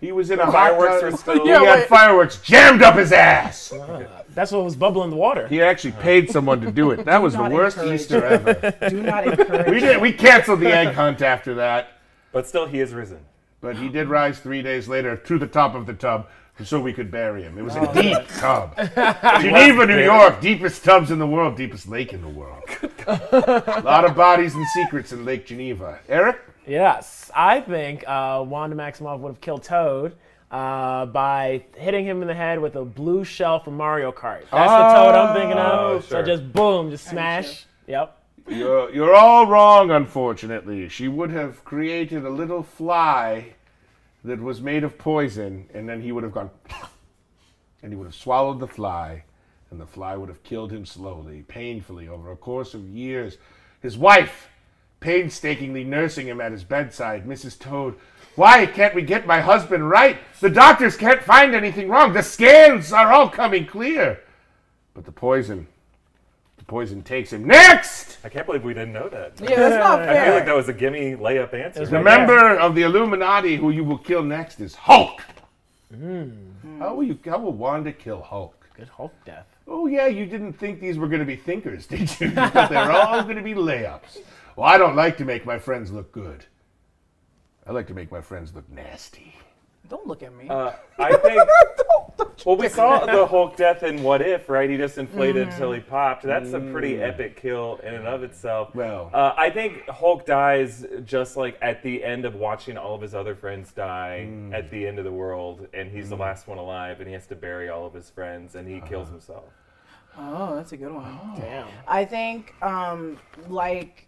[0.00, 1.20] He was in a Fireworks hot were tub.
[1.20, 1.88] still- He had wait.
[1.88, 3.72] fireworks jammed up his ass.
[3.76, 5.46] Ah, that's what was bubbling the water.
[5.48, 7.04] He actually paid someone to do it.
[7.04, 8.00] That was the worst encourage.
[8.00, 8.74] Easter ever.
[8.88, 9.70] Do not encourage.
[9.70, 10.00] We did.
[10.00, 11.98] We canceled the egg hunt after that.
[12.32, 13.18] But still, he is risen.
[13.60, 16.28] But he did rise three days later to the top of the tub
[16.64, 17.58] so we could bury him.
[17.58, 18.68] It was a deep ah.
[18.74, 19.40] tub.
[19.42, 22.62] Geneva, New York, deepest tubs in the world, deepest lake in the world.
[23.06, 25.98] a lot of bodies and secrets in Lake Geneva.
[26.08, 26.38] Eric?
[26.70, 30.14] Yes, I think uh, Wanda Maximoff would have killed Toad
[30.52, 34.44] uh, by hitting him in the head with a blue shell from Mario Kart.
[34.52, 36.04] That's the Toad I'm thinking Oh, of.
[36.04, 37.66] So just boom, just smash.
[37.88, 38.16] Yep.
[38.46, 40.88] You're, you're all wrong, unfortunately.
[40.88, 43.54] She would have created a little fly
[44.22, 46.50] that was made of poison, and then he would have gone,
[47.82, 49.24] and he would have swallowed the fly,
[49.72, 53.38] and the fly would have killed him slowly, painfully, over a course of years.
[53.82, 54.48] His wife,
[55.00, 57.58] painstakingly nursing him at his bedside, Mrs.
[57.58, 57.96] Toad.
[58.36, 60.18] Why can't we get my husband right?
[60.40, 62.12] The doctors can't find anything wrong.
[62.12, 64.20] The scans are all coming clear.
[64.94, 65.66] But the poison,
[66.58, 67.44] the poison takes him.
[67.44, 68.18] Next!
[68.24, 69.32] I can't believe we didn't know that.
[69.40, 71.86] Yeah, that's not I feel like that was a gimme layup answer.
[71.86, 75.22] The member of the Illuminati who you will kill next is Hulk.
[75.94, 76.30] Hmm.
[76.78, 77.18] How will you?
[77.24, 78.68] How will Wanda kill Hulk?
[78.76, 79.46] Good Hulk death.
[79.66, 82.28] Oh yeah, you didn't think these were going to be thinkers, did you?
[82.28, 84.18] You they're all going to be layups.
[84.56, 86.44] Well, I don't like to make my friends look good.
[87.66, 89.34] I like to make my friends look nasty.
[89.88, 90.48] Don't look at me.
[90.48, 91.42] Uh, I think.
[92.46, 94.70] well, we saw the Hulk death in What If, right?
[94.70, 95.52] He just inflated Mm.
[95.52, 96.22] until he popped.
[96.22, 98.72] That's a pretty epic kill in and of itself.
[98.74, 99.10] Well.
[99.12, 103.14] uh, I think Hulk dies just like at the end of watching all of his
[103.16, 104.54] other friends die Mm.
[104.54, 107.26] at the end of the world, and he's the last one alive, and he has
[107.28, 108.86] to bury all of his friends, and he Uh-huh.
[108.86, 109.44] kills himself.
[110.16, 111.18] oh, that's a good one.
[111.40, 111.66] Damn.
[111.88, 114.06] I think, um, like,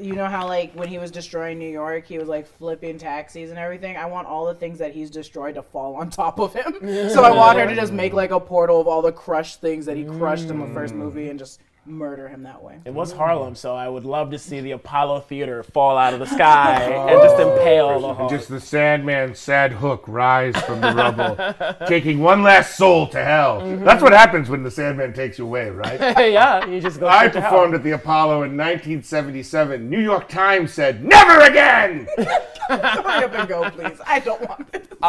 [0.00, 3.50] you know how like when he was destroying New York, he was like flipping taxis
[3.50, 3.96] and everything.
[3.96, 6.74] I want all the things that he's destroyed to fall on top of him.
[7.10, 9.86] so I want her to just make like a portal of all the crushed things
[9.86, 10.98] that he crushed in the first mm.
[10.98, 12.78] movie and just murder him that way.
[12.84, 16.20] It was Harlem, so I would love to see the Apollo Theater fall out of
[16.20, 16.80] the sky
[17.10, 18.30] and just impale the And Hulk.
[18.30, 23.76] just the Sandman's sad hook rise from the rubble, taking one last soul to hell.
[23.78, 25.98] That's what happens when the Sandman takes you away, right?
[26.32, 27.08] yeah, you just go.
[27.08, 27.50] I straight hell.
[27.50, 29.90] performed at the Apollo in 1977.
[29.90, 32.06] New York Times said, "Never again."
[32.68, 33.98] Hurry up and go, please.
[34.06, 34.86] I don't want this.
[34.86, 35.00] ben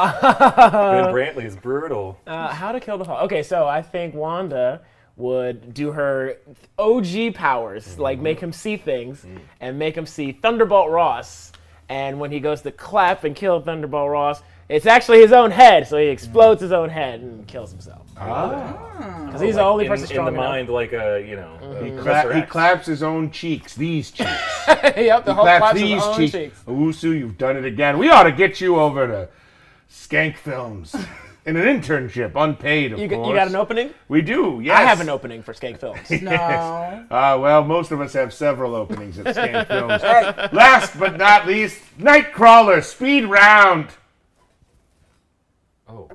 [1.13, 2.19] Brantley is brutal.
[2.25, 3.21] Uh, how to kill the Hulk?
[3.23, 4.81] Okay, so I think Wanda
[5.15, 6.37] would do her
[6.79, 8.01] OG powers, mm-hmm.
[8.01, 9.39] like make him see things mm.
[9.61, 11.51] and make him see Thunderbolt Ross.
[11.89, 15.87] And when he goes to clap and kill Thunderbolt Ross, it's actually his own head,
[15.87, 18.07] so he explodes his own head and kills himself.
[18.17, 18.79] Ah.
[18.95, 19.25] Ah.
[19.25, 20.43] Because he's the only in, person in strong the enough.
[20.49, 21.85] mind, like a you know, mm-hmm.
[21.85, 24.29] a He, cla- he claps his own cheeks, these cheeks.
[24.67, 26.31] yep, the He Hulk claps claps his these own cheeks.
[26.31, 26.63] cheeks.
[26.65, 27.97] Owusu, you've done it again.
[27.97, 29.29] We ought to get you over to
[29.91, 30.95] Skank Films
[31.45, 33.19] in an internship, unpaid, of You, course.
[33.25, 33.93] got- you got an opening?
[34.07, 34.61] We do.
[34.63, 34.79] Yes.
[34.79, 36.09] I have an opening for Skank Films.
[36.21, 36.31] No.
[36.31, 40.01] Uh, well, most of us have several openings at Skank Films.
[40.53, 43.89] Last but not least, Nightcrawler Speed Round.
[45.87, 46.09] Oh,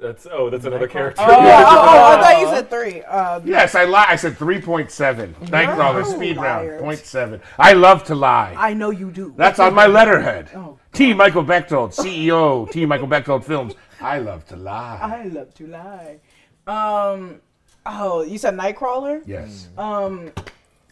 [0.00, 1.22] that's oh, that's another character.
[1.24, 3.02] Oh, oh, I thought you said three.
[3.02, 4.06] Uh, Yes, I lied.
[4.10, 5.32] I said 3.7.
[5.48, 6.70] Nightcrawler Speed liars.
[6.72, 7.40] Round, point seven.
[7.58, 8.54] I love to lie.
[8.56, 9.34] I know you do.
[9.36, 10.50] That's on my letterhead.
[10.54, 11.14] Oh, T.
[11.14, 12.86] Michael Bechtold, CEO, T.
[12.86, 13.74] Michael Bechtold Films.
[14.00, 14.98] I love to lie.
[15.00, 16.20] I love to lie.
[16.66, 17.40] Um.
[17.86, 19.22] Oh, you said Nightcrawler.
[19.26, 19.68] Yes.
[19.78, 20.30] Um.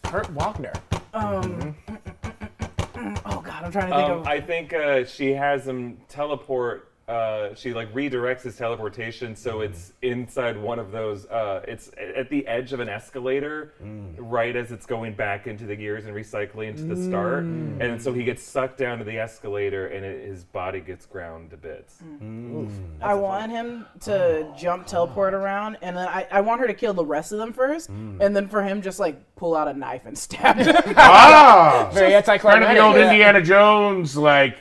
[0.02, 0.72] Kurt Wagner.
[1.14, 1.76] Um.
[3.24, 4.26] Oh God, I'm trying to think Um, of.
[4.26, 6.85] I think uh, she has him teleport.
[7.08, 11.24] Uh, she like redirects his teleportation so it's inside one of those.
[11.26, 13.72] Uh, it's at the edge of an escalator,
[14.18, 18.12] right as it's going back into the gears and recycling to the start, and so
[18.12, 21.98] he gets sucked down to the escalator and it, his body gets ground to bits.
[23.00, 26.92] I want him to jump, teleport around, and then I, I want her to kill
[26.92, 30.06] the rest of them first, and then for him just like pull out a knife
[30.06, 30.74] and stab them.
[30.96, 31.88] ah!
[31.94, 32.76] Very Kind of anticlimactic.
[32.76, 33.10] the old yeah.
[33.10, 34.58] Indiana Jones, like,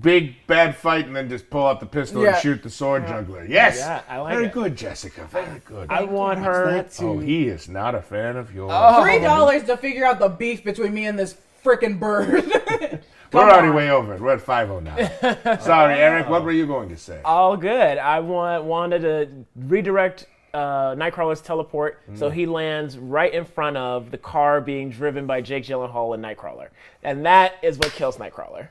[0.00, 2.34] big bad fight and then just pull out the pistol Yeah.
[2.34, 3.44] and shoot the sword juggler.
[3.44, 3.78] Yes!
[3.78, 4.52] Yeah, I like Very it.
[4.52, 5.24] good, Jessica.
[5.30, 5.90] Very good.
[5.90, 7.04] I want her to.
[7.04, 8.72] oh, he is not a fan of yours.
[8.74, 9.02] Oh.
[9.02, 13.02] Three dollars to figure out the beef between me and this freaking bird.
[13.32, 14.20] We're already way over it.
[14.20, 15.60] We're at 509.
[15.60, 16.28] Sorry, Eric.
[16.28, 16.44] What oh.
[16.44, 17.20] were you going to say?
[17.24, 17.96] All good.
[17.96, 24.10] I want Wanda to redirect uh, Nightcrawler's teleport so he lands right in front of
[24.10, 26.68] the car being driven by Jake Gyllenhaal and Nightcrawler,
[27.02, 28.68] and that is what kills Nightcrawler.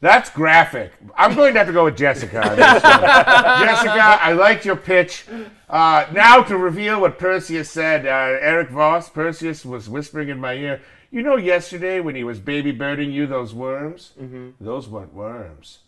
[0.00, 0.90] That's graphic.
[1.16, 2.40] I'm going to have to go with Jessica.
[2.42, 2.82] on this one.
[3.66, 5.26] Jessica, I liked your pitch.
[5.70, 10.54] Uh, now to reveal what Perseus said, uh, Erik Voss, Perseus was whispering in my
[10.54, 10.80] ear.
[11.12, 14.12] You know, yesterday when he was baby birding you those worms,
[14.60, 15.78] those weren't worms.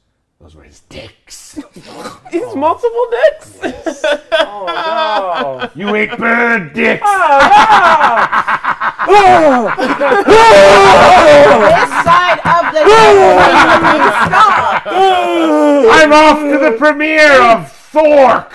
[0.44, 1.54] Those were his dicks.
[2.30, 3.58] He's multiple dicks.
[3.62, 4.04] Yes.
[4.32, 5.70] Oh, no.
[5.74, 7.00] You ate bird dicks.
[7.02, 7.18] Oh,
[9.78, 9.88] this
[12.04, 12.84] side of the
[14.26, 14.82] stop.
[14.90, 18.52] I'm off to the premiere of Thork.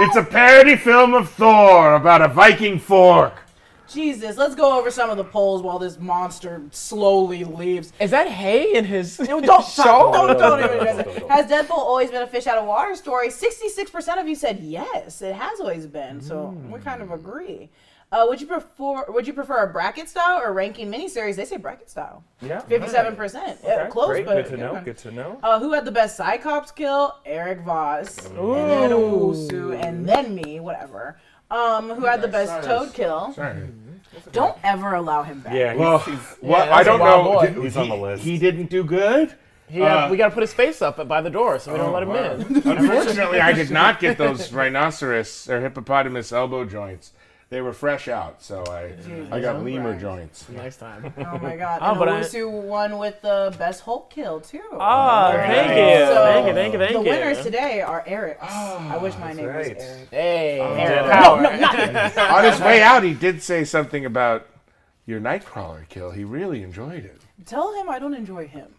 [0.00, 3.39] it's a parody film of Thor about a Viking fork.
[3.90, 7.92] Jesus, let's go over some of the polls while this monster slowly leaves.
[8.00, 10.10] Is that hay in his Don't don't, show?
[10.12, 11.28] don't, don't even address it.
[11.28, 13.30] Has Deadpool always been a fish out of water story?
[13.30, 16.20] Sixty-six percent of you said yes, it has always been.
[16.20, 17.70] So we kind of agree.
[18.12, 21.36] Uh, would you prefer Would you prefer a bracket style or ranking miniseries?
[21.36, 22.24] They say bracket style.
[22.40, 23.60] Yeah, Fifty-seven percent.
[23.62, 24.72] Yeah, close, Great, but good to yeah.
[24.72, 24.82] know.
[24.84, 25.38] Good to know.
[25.42, 27.14] Uh, who had the best Cyclops kill?
[27.24, 30.58] Erik Voss, and then Owusu, and then me.
[30.58, 31.18] Whatever.
[31.50, 33.34] Um, who had the best Toad kill?
[34.32, 35.54] Don't ever allow him back.
[35.54, 37.22] Yeah, he's, Well, he's, well, that's I a don't know.
[37.24, 37.46] boy.
[37.46, 38.22] Did- He's he, on the list.
[38.22, 39.34] He didn't do good.
[39.68, 41.78] He got- Uh, we got to put his face up by the door so we
[41.78, 42.56] don't let him in.
[42.78, 47.12] Unfortunately, I did not get those rhinoceros or hippopotamus elbow joints.
[47.50, 48.94] They were fresh out, so I
[49.34, 50.48] I got lemur joints.
[50.48, 51.12] Next time.
[51.18, 51.80] Oh my god.
[51.82, 54.60] Oh, and but I- Owusu won with the best Hulk kill too.
[54.72, 57.04] Ah, Very thank you, So, thank you, thank you, thank the you.
[57.04, 58.38] The winners today are Eric.
[58.40, 59.74] I wish my name right.
[59.76, 60.08] was Eric.
[60.10, 62.30] Hey, Dead power.
[62.36, 64.46] On his way out, he did say something about
[65.06, 66.12] your Nightcrawler kill.
[66.12, 67.20] He really enjoyed it.
[67.46, 68.68] Tell him I don't enjoy him.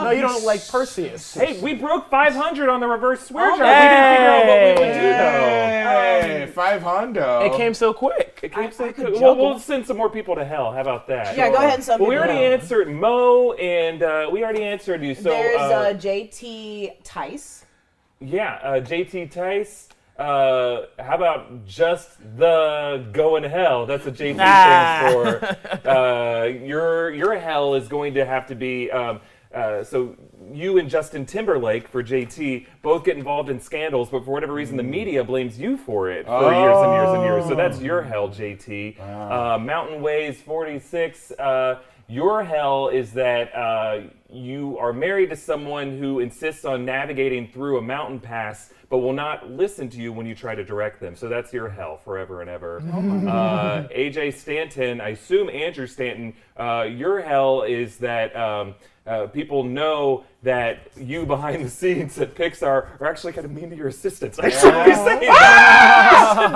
[0.00, 1.34] No, you don't like Perseus.
[1.34, 3.66] Hey, we broke 500 on the reverse swear Oh, jar.
[3.66, 6.20] We didn't figure out what we would do though.
[6.46, 7.46] Hey, five hundo.
[7.46, 8.40] It came so quick.
[8.42, 9.20] It came so I could quick.
[9.20, 9.46] Well, juggle.
[9.50, 10.72] we'll send some more people to hell.
[10.72, 11.36] How about that?
[11.36, 12.60] yeah, go ahead and send Well, we people already down.
[12.60, 15.14] answered Mo, and uh, we already answered you.
[15.14, 17.64] So There's uh, uh, JT Tice.
[18.20, 19.88] yeah, uh, JT Tice.
[20.20, 23.86] Uh, how about just the going to hell?
[23.86, 25.08] That's what JT Ah.
[25.08, 25.56] stands for.
[25.90, 28.90] Uh, your your hell is going to have to be.
[28.90, 29.20] Um,
[29.54, 30.14] uh, so
[30.52, 34.76] you and Justin Timberlake for JT both get involved in scandals, but for whatever reason,
[34.76, 37.44] the media blames you for it for years and years and years.
[37.48, 39.00] So that's your hell, JT.
[39.00, 41.32] Uh, Mountain Ways 46.
[41.32, 47.48] Uh, your hell is that uh, you are married to someone who insists on navigating
[47.48, 51.00] through a mountain pass, but will not listen to you when you try to direct
[51.00, 51.14] them.
[51.16, 52.82] So that's your hell forever and ever.
[53.28, 58.74] uh, AJ Stanton, I assume Andrew Stanton, uh, your hell is that um,
[59.06, 63.70] uh, people know that you behind the scenes at Pixar are actually kind of mean
[63.70, 64.38] to your assistants.
[64.40, 65.99] I shouldn't be saying that.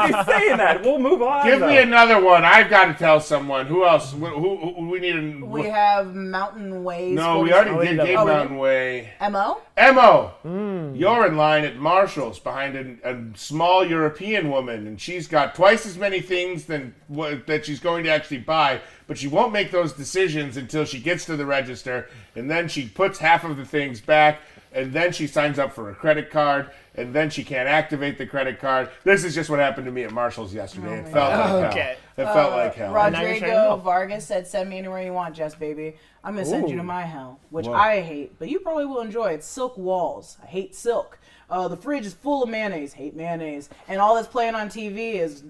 [0.05, 0.83] I be saying that.
[0.83, 1.47] We'll move on.
[1.47, 2.45] Give me another one.
[2.45, 3.67] I've got to tell someone.
[3.67, 4.13] Who else?
[4.13, 5.17] Who, who, who we need?
[5.17, 7.15] A, We have Mountain Ways.
[7.17, 8.27] no, we already Oh, did did Gay that.
[8.27, 9.13] Mountain Way.
[9.31, 9.61] Mo.
[9.79, 10.95] Emo, hmm.
[10.95, 15.85] you're in line at Marshall's behind a, a small European woman, and she's got twice
[15.87, 18.81] as many things than what, that she's going to actually buy.
[19.07, 22.87] But she won't make those decisions until she gets to the register, and then she
[22.89, 24.41] puts half of the things back,
[24.73, 28.27] and then she signs up for a credit card, and then she can't activate the
[28.27, 28.89] credit card.
[29.05, 30.99] This is just what happened to me at Marshall's yesterday.
[31.01, 31.97] it felt like Okay.
[32.17, 32.27] hell.
[32.29, 32.93] It felt like hell.
[32.93, 33.77] Now you're saying Rodrigo.
[33.77, 35.97] Vargas said, "Send me anywhere you want, Jess, baby.
[36.23, 37.73] I'm gonna send you to my hell, which Whoa.
[37.75, 39.33] I hate, but you probably will enjoy.
[39.33, 40.39] It's silk walls.
[40.43, 41.19] I hate silk.
[41.51, 42.93] Uh, the fridge is full of mayonnaise.
[42.95, 45.43] Hate mayonnaise, and all that's playing on TV is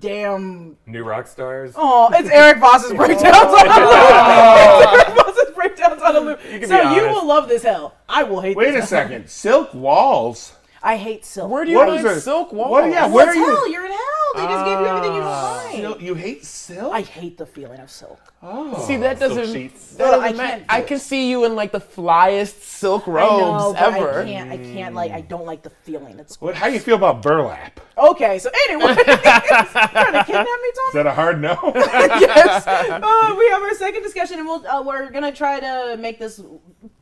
[0.00, 0.76] damn.
[0.86, 1.72] New rock stars.
[1.76, 3.98] Oh, it's Erik Voss's breakdowns on a loop.
[4.06, 6.40] It's Erik Voss's breakdowns on a loop.
[6.40, 7.94] can So you will love this hell.
[8.08, 8.56] I will hate.
[8.56, 9.04] Wait this a hell.
[9.08, 9.28] second.
[9.28, 10.54] Silk walls.
[10.86, 11.50] I hate silk.
[11.50, 12.20] Where do you What find is it?
[12.20, 12.70] silk walls?
[12.70, 13.46] What- yeah, Well, where it's are you?
[13.46, 13.70] hell.
[13.72, 14.00] You're in hell.
[14.36, 15.76] They just gave you everything you don't like.
[15.80, 16.92] Sil- you hate silk?
[16.92, 18.20] I hate the feeling of silk.
[18.42, 18.84] Oh.
[18.86, 19.52] See, that doesn't.
[19.52, 19.94] sheets.
[19.94, 20.86] That doesn't I ma- can't do I it.
[20.88, 23.16] can see you in like the flyest silk I know,
[23.62, 24.20] robes but ever.
[24.20, 24.50] I can't.
[24.52, 25.12] I can't like.
[25.12, 26.18] I don't like the feeling.
[26.18, 27.80] It's What, how do you feel about burlap?
[27.96, 28.38] okay.
[28.40, 30.90] So anyway, trying to kidnap me, Is Tom?
[30.94, 31.56] that a hard no?
[31.74, 32.66] yes.
[32.66, 36.40] Uh, we have our second discussion, and we'll uh, we're gonna try to make this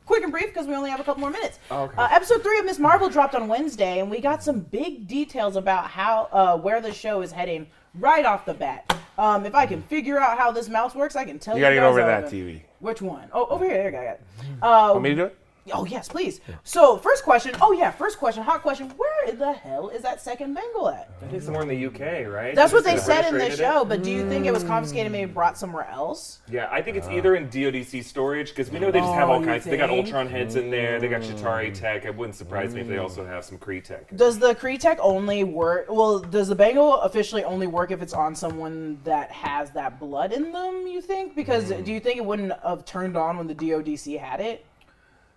[0.07, 1.59] quick and brief because we only have a couple more minutes.
[1.71, 1.95] Okay.
[1.97, 5.57] Uh, episode three of Miss Marvel dropped on Wednesday, and we got some big details
[5.57, 8.97] about how uh, where the show is heading right off the bat.
[9.19, 11.65] Um, if I can figure out how this mouse works, I can tell you you.
[11.67, 12.63] gotta get over that TV.
[12.81, 13.29] Which one?
[13.33, 13.75] Oh, over here.
[13.75, 13.99] There you.
[13.99, 14.23] I got it.
[14.63, 15.39] Uh, Want me to do it?
[15.73, 16.41] Oh yes, please.
[16.65, 17.55] So first question.
[17.61, 18.43] Oh yeah, first question.
[18.43, 18.89] Hot question.
[18.97, 21.11] Where in the hell is that second bangle at?
[21.23, 22.55] I think somewhere in the UK, right?
[22.55, 23.83] That's what they said in the show.
[23.83, 23.89] it?
[23.89, 26.41] But do you think it was confiscated, and maybe brought somewhere else?
[26.51, 29.35] Yeah, I think it's either in DoDC storage because we know they just have Oh,
[29.35, 29.65] all you kinds.
[29.65, 29.91] They got?
[29.91, 30.99] Ultron heads in there.
[30.99, 31.75] They got Chitauri mm.
[31.75, 32.05] tech.
[32.05, 33.29] It wouldn't surprise me if they also mm.
[33.29, 34.15] have some Kree tech.
[34.17, 35.87] Does the Kree tech only work?
[35.89, 40.33] Well, does the bangle officially only work if it's on someone that has that blood
[40.33, 40.87] in them?
[40.87, 41.37] You think?
[41.37, 41.85] Because mm.
[41.85, 44.67] do you think it wouldn't have turned on when the DoDC had it?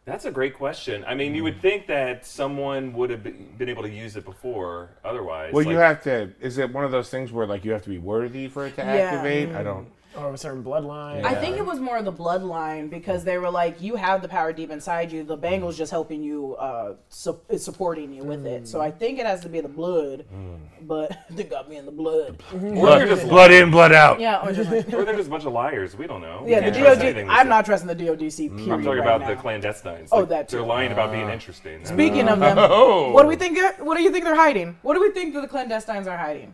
[0.05, 1.03] That's a great question.
[1.07, 1.61] I mean, you would mm.
[1.61, 4.91] think that someone would have be- been able to use it before.
[5.03, 6.31] Otherwise, Well, you have to.
[6.39, 8.75] Is it one of those things where like you have to be worthy for it
[8.75, 8.93] to Yeah.
[8.93, 9.49] activate?
[9.49, 9.63] I mm.
[9.63, 9.87] don't.
[10.17, 11.25] Or a certain bloodline.
[11.25, 14.27] I think it was more of the bloodline because they were like, you have the
[14.27, 15.23] power deep inside you.
[15.23, 15.79] The bangle's mm.
[15.79, 18.67] just helping you, uh, su- is supporting you with it.
[18.67, 18.83] So mm.
[18.83, 20.57] I think it has to be the blood, mm.
[20.81, 22.37] but they got me in the blood.
[22.51, 22.77] Mm-hmm.
[22.77, 24.19] or they're just Blood in, blood out.
[24.19, 25.95] Yeah, or just like, or they're just a bunch of liars.
[25.97, 26.43] We don't know.
[26.45, 27.25] We yeah, the can't DOD.
[27.29, 28.37] I'm not trusting the DODC.
[28.49, 28.61] Period.
[28.71, 29.29] I'm talking right about now.
[29.29, 30.09] the clandestines.
[30.11, 30.57] Oh, Like, that too.
[30.57, 31.83] They're lying about being uh, interesting.
[31.85, 33.11] Speaking of them, Oh.
[33.11, 33.57] what do we think?
[33.79, 34.77] What do you think they're hiding?
[34.81, 36.53] What do we think that the clandestines are hiding?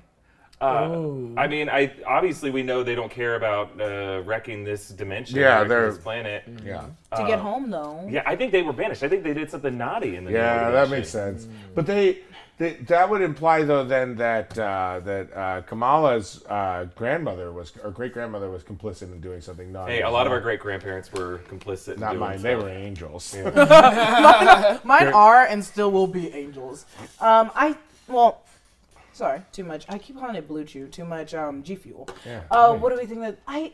[0.62, 5.40] Uh, I mean, I obviously we know they don't care about uh, wrecking this dimension,
[5.40, 6.44] Yeah, wrecking they're- this planet.
[6.64, 6.86] Yeah.
[7.18, 8.08] To get home though.
[8.10, 9.04] Yeah, I think they were banished.
[9.04, 10.38] I think they did something naughty in the Yeah,
[10.68, 10.92] new that dimension.
[11.00, 11.48] makes sense.
[11.76, 12.20] But they,
[12.58, 17.90] they that would imply though then that uh, that uh, Kamala's uh, grandmother was or
[17.92, 19.94] great grandmother was complicit in doing something naughty.
[19.96, 21.96] Hey, a lot of our great grandparents were complicit.
[21.96, 22.42] in not doing mine.
[22.42, 22.64] They stuff.
[22.64, 23.36] were angels.
[24.86, 26.86] Mine are and still will be angels.
[27.20, 27.76] Um, I
[28.08, 28.44] well,
[29.14, 29.86] sorry, too much.
[29.90, 30.88] I keep calling it Blue Chew.
[30.88, 32.08] Too much um G Fuel.
[32.26, 32.42] Yeah.
[32.50, 33.74] Uh, what do we think that I?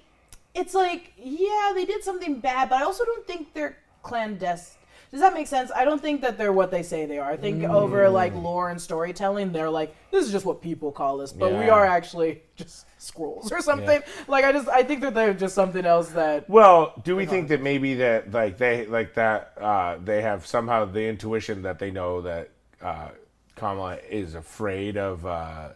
[0.54, 4.78] It's like yeah, they did something bad, but I also don't think they're clandestine.
[5.12, 5.72] Does that make sense?
[5.74, 7.32] I don't think that they're what they say they are.
[7.32, 11.22] I think over like lore and storytelling, they're like this is just what people call
[11.22, 14.02] us, but we are actually just Skrulls or something.
[14.28, 17.48] Like I just I think that they're just something else that Well, do we think
[17.50, 21.92] that maybe that like they like that uh, they have somehow the intuition that they
[21.92, 22.50] know that
[22.82, 23.10] uh,
[23.58, 25.70] Kamala is afraid of uh,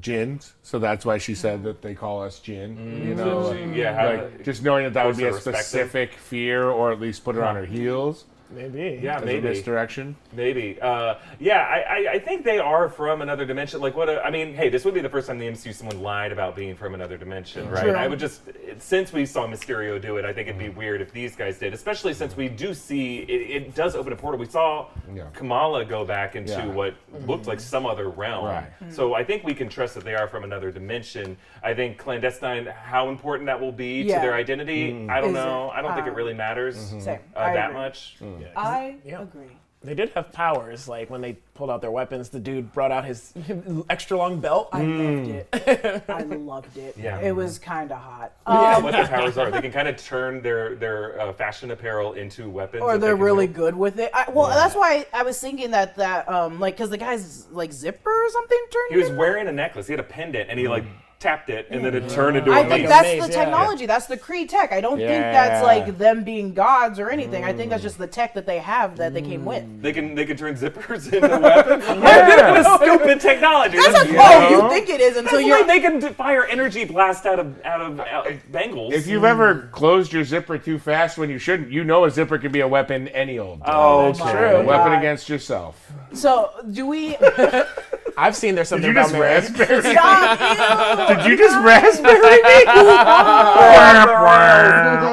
[0.00, 3.04] jinns, so that's why she said that they call us jinn.
[3.06, 7.00] You know, yeah, like just knowing that that would be a specific fear, or at
[7.00, 8.98] least put her on her heels Maybe.
[9.02, 9.48] Yeah, as maybe.
[9.48, 10.16] misdirection.
[10.32, 10.78] Maybe.
[10.80, 13.80] Uh, yeah, I, I, I think they are from another dimension.
[13.80, 14.08] Like, what?
[14.08, 16.32] A, I mean, hey, this would be the first time in the MCU someone lied
[16.32, 17.82] about being from another dimension, right?
[17.84, 17.92] True.
[17.92, 18.40] I would just,
[18.78, 21.74] since we saw Mysterio do it, I think it'd be weird if these guys did,
[21.74, 24.40] especially since we do see it, it does open a portal.
[24.40, 25.24] We saw Yeah.
[25.34, 26.66] Kamala go back into Yeah.
[26.66, 26.94] what
[27.26, 28.46] looked like some other realm.
[28.46, 28.70] Right.
[28.88, 31.36] So I think we can trust that they are from another dimension.
[31.62, 34.16] I think clandestine, how important that will be Yeah.
[34.16, 35.38] to their identity, I don't Is it?
[35.38, 35.70] know.
[35.70, 37.18] I don't think it Um, really matters Same.
[37.36, 37.80] uh, that agree.
[37.82, 38.16] much.
[38.56, 39.22] I Yeah.
[39.22, 39.56] agree.
[39.80, 42.30] They did have powers, like when they pulled out their weapons.
[42.30, 43.32] The dude brought out his
[43.88, 44.70] extra long belt.
[44.72, 46.04] I loved it.
[46.08, 46.96] I loved it.
[46.98, 47.20] Yeah.
[47.20, 48.32] It was kind of hot.
[48.48, 49.52] Yeah, Um, what their powers are.
[49.52, 52.82] They can kind of turn their their uh, fashion apparel into weapons.
[52.82, 53.54] or they they're can really wield.
[53.56, 54.10] good with it.
[54.12, 57.72] I, well, that's why I was thinking that that um like because the guy's like
[57.72, 58.90] zipper or something turned.
[58.90, 59.86] He was wearing a necklace.
[59.86, 60.84] He had a pendant, and he like
[61.20, 62.88] tapped it, and then it turned into I a think mace.
[62.88, 63.44] that's mace, the yeah.
[63.44, 63.86] technology.
[63.86, 64.72] That's the Kree tech.
[64.72, 67.44] I don't think that's like them being gods or anything.
[67.44, 68.00] I think that's just mm.
[68.00, 69.82] the tech that they have that they came with.
[69.82, 71.84] They can they can turn zippers into weapons.
[72.08, 73.76] What a stupid technology.
[73.76, 74.64] That's That's a, You oh, know?
[74.64, 75.66] you think it is until you're.
[75.66, 78.94] they can fire energy blast out of out of, out of bangles.
[78.94, 82.38] If you've ever closed your zipper too fast when you shouldn't, you know a zipper
[82.38, 83.66] can be a weapon any old day.
[83.68, 84.56] oh, oh my true.
[84.56, 84.98] a weapon God.
[84.98, 85.92] against yourself.
[86.12, 87.16] So do we?
[88.18, 89.34] I've seen there's Did something you just about Mary.
[89.34, 89.92] raspberry?
[89.94, 91.08] Stop.
[91.08, 92.64] Did you just raspberry me?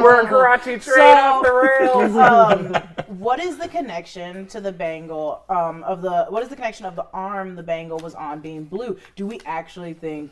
[0.03, 2.15] We're a Karachi train So- off the rails.
[2.17, 2.73] um,
[3.19, 6.25] what is the connection to the bangle um, of the?
[6.29, 8.97] What is the connection of the arm the bangle was on being blue?
[9.15, 10.31] Do we actually think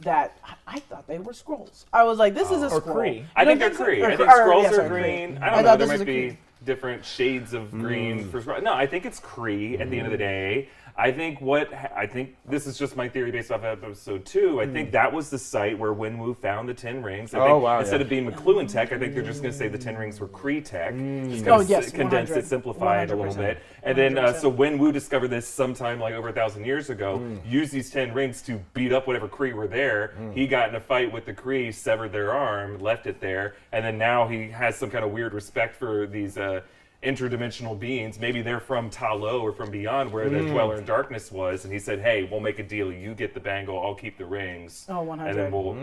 [0.00, 0.36] that?
[0.44, 1.86] I- I thought they were Skrulls.
[1.92, 2.94] I was like, this is a Or Skrull.
[2.94, 3.24] Kree.
[3.34, 3.90] I don't think they're so?
[3.92, 4.00] Kree.
[4.02, 5.36] Or I think or, Skrulls yeah, are green.
[5.36, 5.42] Kree.
[5.42, 5.68] I don't I know.
[5.68, 8.62] thought There might be different shades of green for Skrulls.
[8.62, 10.68] No, I think it's Kree at the end of the day.
[10.96, 14.60] I think what I think this is just my theory based off of episode two.
[14.60, 17.32] I think that was the site where Wenwu found the ten rings.
[17.32, 18.04] I Oh, think wow, Instead yeah.
[18.04, 20.28] of being Makluan tech, I think they're just going to say the ten rings were
[20.28, 20.94] Kree tech.
[21.30, 23.36] Just Oh, yes, condensed it, simplified a little 100%.
[23.38, 24.40] bit, and then uh, 100%.
[24.40, 27.22] so Wenwu discovered this sometime like over a thousand years ago.
[27.46, 30.14] Used these ten rings to beat up whatever Kree were there.
[30.34, 33.82] He got in a fight with the Kree, severed their arm, left it there, and
[33.84, 36.36] then now he has some kind of weird respect for these.
[36.36, 36.60] Uh,
[37.02, 41.32] interdimensional beings maybe they're from Ta Lo or from beyond where the dweller in darkness
[41.32, 44.16] was and he said hey we'll make a deal you get the bangle I'll keep
[44.18, 45.34] the rings Oh, and 100.
[45.34, 45.74] then we'll I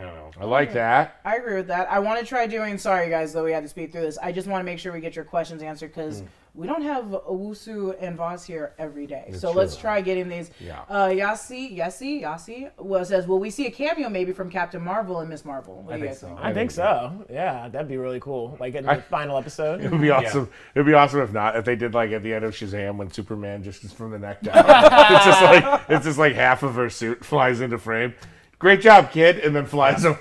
[0.00, 1.20] don't know I like that.
[1.24, 1.90] I agree with that.
[1.90, 2.76] I want to try doing.
[2.78, 4.18] Sorry, guys, though we had to speed through this.
[4.18, 6.26] I just want to make sure we get your questions answered because Hmm.
[6.54, 9.32] We don't have Owusu and Voss here every day.
[9.36, 10.50] so let's try getting these.
[10.60, 10.82] Yeah.
[10.88, 15.18] Uh, Yasi, Yasi, Yasi well, says, "Will we see a cameo maybe from Captain Marvel
[15.20, 16.26] and Miss Marvel?" What I think so.
[16.28, 16.38] think?
[16.40, 17.26] I think so.
[17.30, 18.56] Yeah, that'd be really cool.
[18.60, 19.82] Like in the I- final episode.
[19.82, 20.48] It would be awesome.
[20.74, 21.56] It'd be awesome if not.
[21.56, 24.18] If they did like at the end of Shazam when Superman just is from the
[24.18, 24.56] neck down.
[24.58, 28.14] it's just like it's just like half of her suit flies into frame.
[28.60, 30.18] Great job, kid, and then flies away.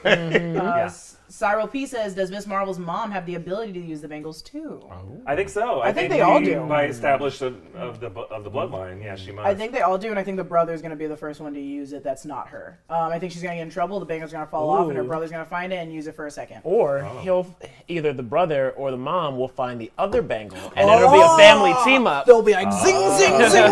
[0.58, 0.92] Uh, Yeah.
[1.34, 4.42] S- Cyril P says, "Does Miss Marvel's mom have the ability to use the bangles
[4.42, 4.82] too?"
[5.26, 6.62] I think so I, think they all we- do.
[6.68, 9.82] by established of, of the bu- of the bloodline yeah she must I think they
[9.82, 11.92] all do, and I think the brother's going to be the first one to use
[11.94, 12.04] it.
[12.04, 12.80] That's not her.
[12.90, 14.00] Um, I think she's going to get in trouble.
[14.00, 15.08] The bangles going to fall off, and her Ooh.
[15.08, 16.62] brother's going to find it and use it for a second.
[16.64, 17.20] Or Oh.
[17.20, 17.56] he'll
[17.88, 21.38] either the brother or the mom will find the other bangle, and it'll be a
[21.38, 22.26] family team up.
[22.26, 23.64] They'll be like zing, zing, zing, zing.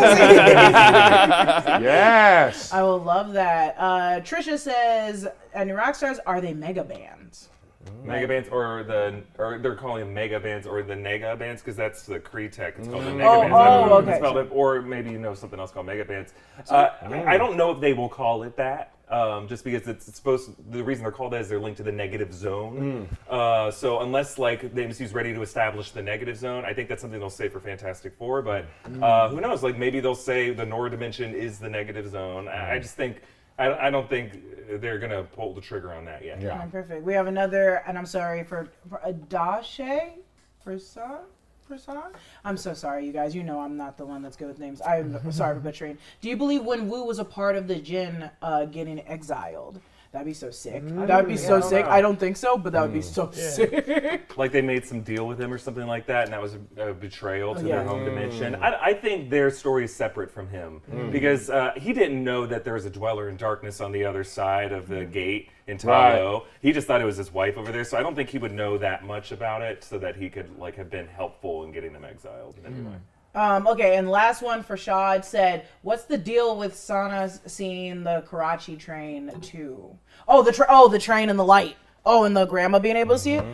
[1.83, 2.73] yes.
[2.73, 3.75] I will love that.
[3.77, 7.20] Uh, Trisha says, "And your rock stars are they mega bands?"
[8.03, 11.75] Mega bands or the or they're calling them mega bands or the nega bands because
[11.75, 12.75] that's the Kree tech.
[12.77, 13.53] It's called the mega Oh, bands.
[13.55, 14.17] I don't oh, know if it's okay.
[14.17, 16.33] spelled it, or maybe you know something else called mega bands.
[16.69, 18.93] Uh, I don't know if they will call it that.
[19.09, 21.83] Um, just because it's, it's supposed, the reason they're called that is they're linked to
[21.83, 23.09] the negative zone.
[23.29, 27.01] Uh, so unless like the MCU's ready to establish the negative zone, I think that's
[27.01, 28.41] something they'll say for Fantastic Four.
[28.41, 28.67] But
[29.01, 29.63] uh, who knows?
[29.63, 32.47] Like maybe they'll say the Noor dimension is the negative zone.
[32.47, 33.21] I, I just think,
[33.57, 34.41] I, I don't think
[34.81, 36.41] they're gonna pull the trigger on that yet.
[36.41, 36.61] Yeah.
[36.63, 37.03] Oh, perfect.
[37.03, 40.13] We have another, and I'm sorry for, for Adashe
[40.63, 41.19] Prasad.
[41.67, 42.13] Prasad.
[42.43, 43.33] I'm so sorry, you guys.
[43.35, 44.81] You know I'm not the one that's good with names.
[44.81, 45.97] I'm sorry for butchering.
[46.21, 49.79] Do you believe Wenwu was a part of the Jin uh, getting exiled,
[50.11, 50.83] That'd be so sick.
[50.83, 51.85] Mm, That'd be so don't sick.
[51.85, 51.91] know.
[51.91, 53.03] I don't think so, but that would be mm.
[53.03, 54.33] so sick.
[54.37, 56.89] like they made some deal with him or something like that, and that was a,
[56.89, 57.75] a betrayal to oh, Yeah.
[57.77, 58.55] their home dimension.
[58.55, 58.61] Mm.
[58.61, 61.13] I, I think their story is separate from him mm.
[61.13, 64.25] because uh, he didn't know that there was a dweller in darkness on the other
[64.25, 66.41] side of the gate in Right.
[66.61, 68.51] He just thought it was his wife over there, so I don't think he would
[68.51, 71.93] know that much about it, so that he could like have been helpful in getting
[71.93, 72.55] them exiled.
[72.65, 72.97] Anyway.
[73.33, 78.23] Um, okay, and last one for Shad said, "What's the deal with Sana seeing the
[78.27, 79.97] Karachi train too?
[80.27, 81.77] Oh, the tra- oh the train and the light.
[82.05, 83.45] Oh, and the grandma being able to see it.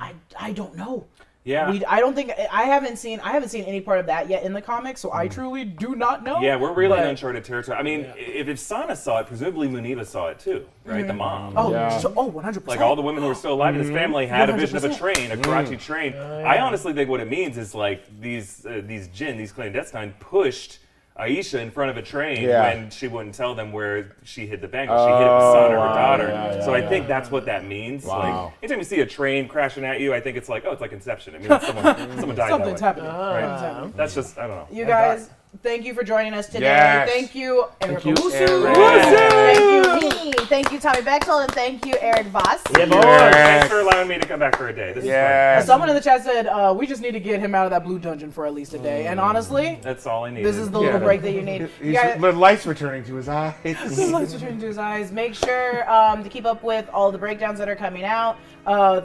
[0.00, 1.06] I I don't know.
[1.44, 1.70] Yeah.
[1.70, 4.44] We, I don't think I haven't seen I haven't seen any part of that yet
[4.44, 5.32] in the comics, so I mm.
[5.32, 6.40] truly do not know.
[6.40, 7.76] Yeah, we're really But- in uncharted territory.
[7.76, 11.06] I mean, if, if Sana saw it, presumably Muneeba saw it too, right?
[11.06, 11.18] The mm.
[11.18, 11.54] mom.
[11.56, 11.98] Oh, Yeah.
[11.98, 14.50] so, oh, 100 Like all the women who were still alive in his family had
[14.50, 16.14] a vision of a train, a Karachi train.
[16.14, 20.78] I honestly think what it means is like these uh, these jinn, these clandestine, pushed
[21.18, 22.62] Aisha in front of a train Yeah.
[22.62, 24.96] when she wouldn't tell them where she hid the bangle.
[24.96, 26.28] She hid it with son or her oh, daughter.
[26.28, 28.04] yeah, yeah, so I think that's what that means.
[28.04, 28.44] Wow.
[28.46, 30.80] Like anytime you see a train crashing at you, I think it's like, oh, it's
[30.80, 31.34] like Inception.
[31.34, 31.84] It means someone
[32.18, 32.48] someone died.
[32.50, 33.02] Something's that way.
[33.04, 33.06] happening.
[33.10, 33.32] Uh-huh.
[33.34, 33.40] Right.
[33.42, 33.92] Something's happening.
[33.96, 34.76] That's just I don't know.
[34.76, 35.30] You guys,
[35.62, 36.60] thank you for joining us today.
[36.60, 37.10] Yes.
[37.10, 39.71] Thank you, Erica you, Eric.
[40.00, 40.32] Thank you, me.
[40.46, 42.62] Thank you, Tommy Bechtold, and thank you, Erik Voss.
[42.76, 43.00] Yeah, boy.
[43.00, 44.92] Thanks for allowing me to come back for a day.
[44.92, 45.66] This is Yes.
[45.66, 47.84] Someone in the chat said uh, we just need to get him out of that
[47.84, 49.06] blue dungeon for at least a day.
[49.06, 49.78] And honestly.
[49.82, 50.44] That's all I need.
[50.44, 50.86] this is the Yeah.
[50.86, 51.62] little break that you need.
[51.62, 53.54] You He's, guys- the light's returning to his eyes.
[53.64, 55.12] The lights are turning to his eyes.
[55.12, 58.36] Make sure um, to keep up with all the breakdowns that are coming out.
[58.66, 59.02] Uh,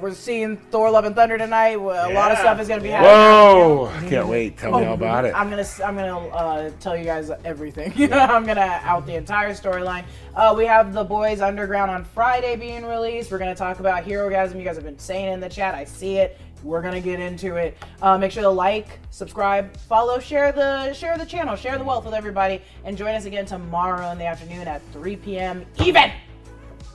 [0.00, 1.76] we're seeing Thor: Love and Thunder tonight.
[1.76, 3.12] A lot of stuff is going to be happening.
[3.12, 3.92] Whoa!
[4.08, 4.58] Can't wait.
[4.58, 5.34] Tell me all about it.
[5.34, 7.92] I'm gonna I'm gonna uh, tell you guys everything.
[8.12, 10.04] I'm gonna out the entire storyline.
[10.34, 13.30] Uh, we have the Boys Underground on Friday being released.
[13.30, 14.56] We're gonna talk about Herogasm.
[14.56, 15.74] You guys have been saying in the chat.
[15.74, 16.38] I see it.
[16.62, 17.76] We're gonna get into it.
[18.02, 22.04] Uh, make sure to like, subscribe, follow, share the share the channel, share the wealth
[22.04, 25.64] with everybody, and join us again tomorrow in the afternoon at 3 p.m.
[25.80, 26.10] Even,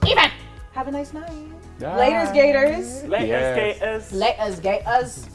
[0.06, 0.30] even.
[0.72, 1.55] Have a nice night.
[1.78, 2.08] Bye.
[2.10, 3.04] Laters, Gators.
[3.04, 3.78] Let us Yes.
[3.78, 4.12] get us.
[4.12, 5.26] Laters, Gators.